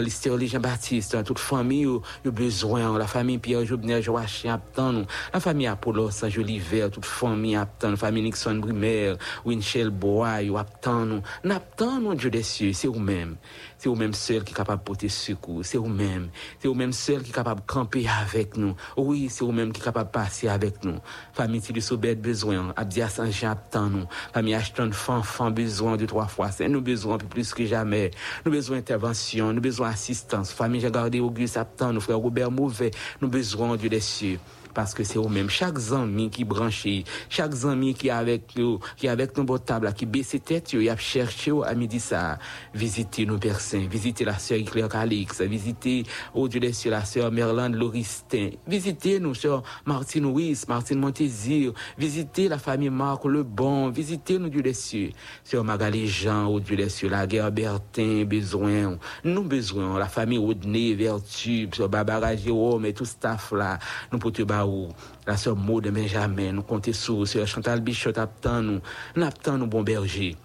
l'Hystérie 0.00 0.48
Jean-Baptiste, 0.48 1.22
toute 1.24 1.38
famille, 1.38 1.86
a 2.24 2.30
besoin, 2.30 2.98
la 2.98 3.06
famille 3.06 3.38
Pierre 3.38 3.64
Joubner, 3.64 4.02
Joachim, 4.02 4.58
nous, 4.92 5.06
la 5.32 5.40
famille 5.40 5.66
Apollo, 5.66 6.10
Saint-Joliver, 6.10 6.88
toute 6.92 7.04
famille, 7.06 7.56
attend, 7.56 7.90
la 7.90 7.96
famille 7.96 8.22
Nixon 8.22 8.56
Brumer, 8.56 9.14
Winchell 9.44 9.90
nous, 9.90 11.22
n'attend 11.44 12.00
nous, 12.00 12.14
Dieu 12.14 12.30
des 12.30 12.42
cieux, 12.42 12.72
c'est 12.72 12.88
vous-même. 12.88 13.36
C'est 13.78 13.88
vous-même 13.88 14.14
seul 14.14 14.42
qui 14.44 14.52
est 14.52 14.56
capable 14.56 14.80
de 14.80 14.84
porter 14.84 15.08
secours. 15.08 15.64
C'est 15.64 15.78
vous-même. 15.78 16.28
C'est 16.58 16.68
vous-même 16.68 16.92
seul 16.92 17.22
qui 17.22 17.30
est 17.30 17.34
capable 17.34 17.60
de 17.60 17.66
camper 17.66 18.06
avec 18.08 18.56
nous. 18.56 18.74
Oui, 18.96 19.28
c'est 19.30 19.44
vous-même 19.44 19.72
qui 19.72 19.80
est 19.80 19.84
capable 19.84 20.08
de 20.08 20.12
passer 20.12 20.48
avec 20.48 20.84
nous. 20.84 20.98
Famille 21.32 21.60
de 21.60 21.80
Sobet 21.80 22.14
besoin. 22.14 22.72
Abdia 22.76 23.08
Saint-Jean 23.08 23.50
attend 23.50 23.90
nous. 23.90 24.06
Famille 24.32 24.54
Ashton 24.54 24.90
Fanfan 24.92 25.50
besoin 25.50 25.96
de 25.96 26.06
trois 26.06 26.26
fois. 26.26 26.50
C'est 26.50 26.68
nous 26.68 26.80
besoin 26.80 27.18
plus 27.18 27.52
que 27.52 27.66
jamais. 27.66 28.10
Nous 28.44 28.52
besoin 28.52 28.76
d'intervention. 28.76 29.52
Nous 29.52 29.60
besoin 29.60 29.90
d'assistance. 29.90 30.52
Famille 30.52 30.80
Jagardé 30.80 31.20
Auguste 31.20 31.56
attend 31.56 31.92
nous. 31.92 32.00
Frère 32.00 32.18
Robert 32.18 32.50
Mauvais. 32.50 32.90
Nous 33.20 33.28
besoin 33.28 33.76
Dieu 33.76 33.88
des 33.88 34.00
cieux 34.00 34.38
parce 34.76 34.92
que 34.92 35.04
c'est 35.04 35.18
eux-mêmes. 35.18 35.48
Chaque 35.48 35.78
ami 35.90 36.28
qui 36.28 36.44
branché, 36.44 37.04
chaque 37.30 37.54
ami 37.64 37.94
qui 37.94 38.08
est 38.08 38.10
avec 38.10 38.54
nous, 38.58 38.78
qui 38.98 39.06
est 39.06 39.08
avec 39.08 39.34
nous 39.38 39.44
bon 39.44 39.56
table, 39.56 39.90
qui 39.94 40.04
baisse 40.04 40.36
tête, 40.44 40.74
il 40.74 40.90
a 40.90 40.96
cherché 40.98 41.50
à 41.64 41.74
midi 41.74 41.98
ça, 41.98 42.38
visiter 42.74 43.24
nos 43.24 43.38
personnes, 43.38 43.86
visiter 43.86 44.26
la 44.26 44.38
sœur 44.38 44.58
Claire 44.66 44.90
Calix, 44.90 45.40
visiter, 45.40 46.04
au 46.34 46.46
Dieu 46.46 46.60
des 46.60 46.74
cieux, 46.74 46.90
la 46.90 47.06
sœur 47.06 47.32
Merlande 47.32 47.74
Lauristin, 47.74 48.50
visiter 48.66 49.18
nous, 49.18 49.32
sœur 49.32 49.62
Martine 49.86 50.26
Ruiz, 50.26 50.68
Martine 50.68 50.98
Montésir, 50.98 51.72
visiter 51.96 52.48
la 52.48 52.58
famille 52.58 52.90
Marc 52.90 53.24
Le 53.24 53.44
Bon, 53.44 53.88
visiter 53.88 54.38
nous, 54.38 54.50
Dieu 54.50 54.60
des 54.60 54.74
cieux, 54.74 55.12
sœur 55.42 55.64
Magali 55.64 56.06
Jean, 56.06 56.58
Dieu 56.58 56.76
des 56.76 56.90
cieux, 56.90 57.08
la 57.08 57.26
guerre 57.26 57.50
Bertin, 57.50 58.24
besoin, 58.24 58.98
nous 59.24 59.42
besoin, 59.42 59.98
la 59.98 60.08
famille 60.08 60.36
Rodney, 60.36 60.92
Vertu, 60.92 61.66
sœur 61.72 61.88
Barbara 61.88 62.36
Jérôme 62.36 62.84
et 62.84 62.92
tout 62.92 63.06
staff 63.06 63.52
là, 63.52 63.78
nous 64.12 64.18
pour 64.18 64.32
ou, 64.66 64.88
la 65.26 65.36
sœur 65.36 65.56
Maud 65.56 65.86
Benjamin, 65.88 66.52
nous 66.52 66.62
comptons 66.62 66.92
sur, 66.92 67.26
sœur 67.26 67.46
Chantal 67.46 67.80
Bichot, 67.80 68.18
aptan 68.18 68.62
nous, 68.62 68.80
nous 69.16 69.58
nous 69.58 69.66
bon 69.66 69.82
berger. 69.82 70.36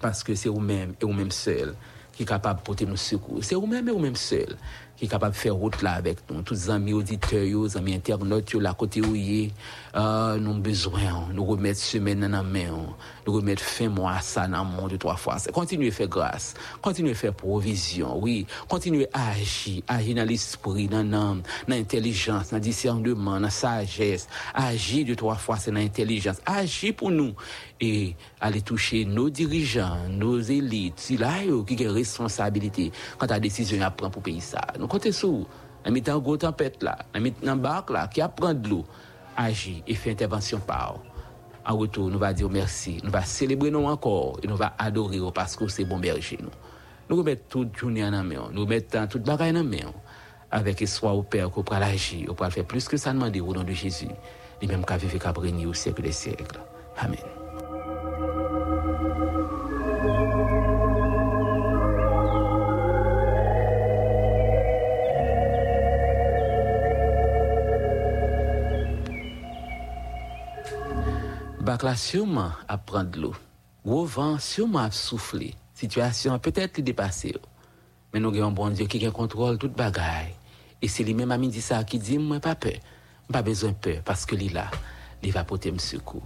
Parce 0.00 0.22
que 0.22 0.34
c'est 0.34 0.48
vous-même 0.48 0.94
et 1.00 1.04
vous-même 1.04 1.30
seul 1.30 1.74
qui 2.12 2.22
est 2.22 2.26
capable 2.26 2.60
de 2.60 2.64
porter 2.64 2.86
nos 2.86 2.96
secours. 2.96 3.42
C'est 3.42 3.54
vous-même 3.54 3.88
et 3.88 3.92
vous-même 3.92 4.16
seul. 4.16 4.56
Qui 5.04 5.08
est 5.08 5.10
capable 5.10 5.34
de 5.34 5.38
faire 5.38 5.54
route 5.54 5.82
là 5.82 5.92
avec 5.92 6.18
nous. 6.30 6.40
Tous 6.42 6.54
les 6.54 6.70
amis 6.70 6.94
auditeurs, 6.94 7.42
les 7.42 7.76
amis 7.76 7.94
internautes, 7.94 8.54
la 8.54 8.72
côté 8.72 9.02
où 9.02 9.14
y 9.14 9.50
euh, 9.96 10.38
nous 10.38 10.50
avons 10.50 10.58
besoin, 10.58 11.28
nous 11.32 11.44
remettre 11.44 11.78
semaine 11.78 12.26
la 12.26 12.42
main, 12.42 12.86
nous 13.26 13.32
remettre 13.32 13.62
fin 13.62 13.88
mois 13.88 14.18
ça 14.20 14.48
dans 14.48 14.64
le 14.64 14.70
monde 14.70 14.90
de 14.90 14.96
trois 14.96 15.16
fois. 15.16 15.36
Continuez 15.52 15.88
à 15.88 15.92
faire 15.92 16.08
grâce, 16.08 16.54
continuez 16.82 17.12
à 17.12 17.14
faire 17.14 17.34
provision, 17.34 18.18
oui, 18.18 18.46
continuez 18.68 19.06
à 19.12 19.30
agir, 19.32 19.82
agir 19.86 20.16
dans 20.16 20.26
l'esprit, 20.26 20.88
dans 20.88 21.08
l'âme, 21.08 21.42
dans 21.68 21.74
l'intelligence, 21.76 22.50
dans 22.50 22.56
le 22.56 22.62
discernement, 22.62 23.34
dans 23.34 23.40
la 23.40 23.50
sagesse, 23.50 24.26
agir 24.54 25.06
de 25.06 25.14
trois 25.14 25.36
fois, 25.36 25.58
c'est 25.58 25.70
dans 25.70 25.78
l'intelligence, 25.78 26.38
agir 26.46 26.94
pour 26.94 27.10
nous 27.10 27.34
et 27.80 28.16
aller 28.40 28.62
toucher 28.62 29.04
nos 29.04 29.30
dirigeants, 29.30 30.08
nos 30.08 30.40
élites, 30.40 30.94
c'est 30.96 31.18
là 31.18 31.34
qui 31.66 31.86
a 31.86 31.92
responsabilité 31.92 32.90
quand 33.18 33.30
la 33.30 33.38
décision 33.38 33.80
à 33.82 33.90
prendre 33.90 34.12
pour 34.12 34.22
payer 34.22 34.40
ça. 34.40 34.60
Sur 35.12 35.30
vous. 35.30 35.46
Nous 35.86 35.92
mettons 35.92 36.22
une 36.22 36.38
tempête 36.38 36.82
là, 36.82 36.98
nous 37.14 37.20
mettons 37.20 37.52
une 37.52 37.60
barque 37.60 37.90
là, 37.90 38.08
qui 38.08 38.20
apprend 38.20 38.54
de 38.54 38.68
l'eau, 38.68 38.84
agir 39.36 39.82
et 39.86 39.94
fait 39.94 40.12
intervention 40.12 40.58
par 40.60 40.96
En 41.66 41.76
retour, 41.76 42.10
nous 42.10 42.22
allons 42.22 42.34
dire 42.34 42.50
merci, 42.50 43.00
nous 43.02 43.10
allons 43.14 43.24
célébrer 43.24 43.70
nous 43.70 43.84
encore. 43.84 44.38
Et 44.42 44.46
nous 44.46 44.60
allons 44.60 44.72
adorer 44.78 45.20
parce 45.34 45.56
que 45.56 45.68
c'est 45.68 45.84
bon 45.84 45.98
berger 45.98 46.38
nous. 46.40 46.50
Nous 47.10 47.16
remettons 47.16 47.64
toute 47.64 47.76
journée 47.76 48.04
en 48.04 48.10
main, 48.10 48.48
nous. 48.52 48.62
Remettons 48.62 49.06
toute 49.06 49.22
bagaille 49.22 49.56
en 49.56 49.64
main 49.64 49.92
avec 50.50 50.80
espoir 50.82 51.16
au 51.16 51.22
Père 51.22 51.50
qu'on 51.50 51.62
pourra 51.64 51.78
agir, 51.78 52.28
on 52.30 52.34
pourra 52.34 52.50
faire 52.50 52.64
plus 52.64 52.86
que 52.88 52.96
ça 52.96 53.12
demander 53.12 53.40
au 53.40 53.52
nom 53.52 53.64
de 53.64 53.72
Jésus, 53.72 54.08
les 54.62 54.68
mêmes 54.68 54.84
qu'à 54.84 54.96
vivre 54.96 55.18
qu'à 55.18 55.32
au 55.32 55.74
siècle 55.74 56.02
des 56.02 56.12
siècles. 56.12 56.60
Amen. 56.96 57.33
Bac 71.74 71.82
là 71.82 71.96
sûrement 71.96 72.52
à 72.68 72.78
prendre 72.78 73.18
l'eau. 73.18 73.34
Gros 73.84 74.04
vent 74.04 74.38
sûrement 74.38 74.78
à 74.78 74.92
souffler. 74.92 75.56
Situation 75.74 76.38
peut-être 76.38 76.80
dépassée. 76.80 77.34
Mais 78.12 78.20
nous 78.20 78.28
avons 78.28 78.46
un 78.46 78.50
bon 78.52 78.70
Dieu 78.70 78.86
qui 78.86 79.04
contrôle 79.10 79.58
toute 79.58 79.72
bagaille. 79.72 80.36
Et 80.80 80.86
c'est 80.86 81.02
lui-même 81.02 81.32
à 81.32 81.36
midi 81.36 81.60
ça 81.60 81.82
qui 81.82 81.98
dit, 81.98 82.16
moi 82.16 82.38
pas 82.38 82.54
peur. 82.54 82.74
Pas 83.32 83.42
besoin 83.42 83.70
de 83.70 83.74
peur 83.74 84.02
parce 84.04 84.24
que 84.24 84.36
lui 84.36 84.50
là, 84.50 84.70
il 85.24 85.32
va 85.32 85.42
porter 85.42 85.72
me 85.72 85.78
secours. 85.78 86.22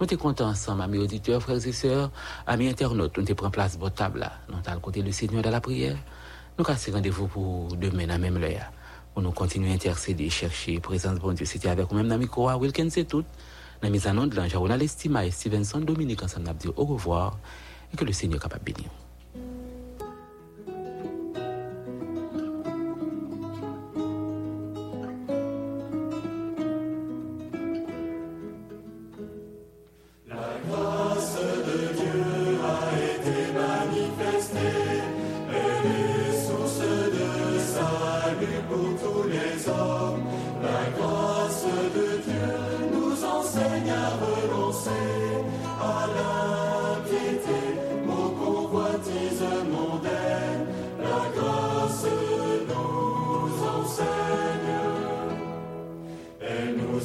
Nous 0.00 0.06
sommes 0.06 0.16
contents 0.16 0.46
ensemble, 0.48 0.82
amis 0.82 0.98
auditeurs, 0.98 1.42
frères 1.42 1.66
et 1.66 1.72
sœurs, 1.72 2.12
amis 2.46 2.68
internautes. 2.68 3.18
Nous 3.18 3.34
pris 3.34 3.50
place 3.50 3.76
votre 3.76 3.96
table 3.96 4.20
là. 4.20 4.30
Nous 4.48 4.62
sommes 4.62 4.74
à 4.74 4.76
côté 4.76 5.02
du 5.02 5.10
Seigneur 5.10 5.42
dans 5.42 5.50
la 5.50 5.60
prière. 5.60 5.96
Nous 6.56 6.64
avons 6.64 6.92
rendez-vous 6.92 7.26
pour 7.26 7.76
demain 7.76 8.08
à 8.10 8.18
même 8.18 8.38
l'heure. 8.38 8.70
Pour 9.12 9.24
nous 9.24 9.32
continuer 9.32 9.72
à 9.72 9.74
intercéder, 9.74 10.30
chercher, 10.30 10.78
présence 10.78 11.18
bon 11.18 11.32
Dieu. 11.32 11.46
C'était 11.46 11.68
avec 11.68 11.88
vous-même 11.88 12.06
dans 12.06 12.16
le 12.16 12.60
Wilkins 12.60 12.90
c'est 12.90 13.06
tout. 13.06 13.24
Dans 13.84 13.90
mise 13.90 14.06
en 14.06 14.26
de 14.26 14.34
l'ange, 14.34 14.56
on 14.56 14.70
a 14.70 14.78
l'estimé 14.78 15.30
Stevenson 15.30 15.80
Dominique 15.80 16.22
ensemble, 16.22 16.56
dit 16.56 16.68
au 16.74 16.86
revoir 16.86 17.38
et 17.92 17.96
que 17.98 18.04
le 18.06 18.14
Seigneur 18.14 18.40
capable 18.40 18.64
de 18.64 18.72
bénir. 18.72 19.03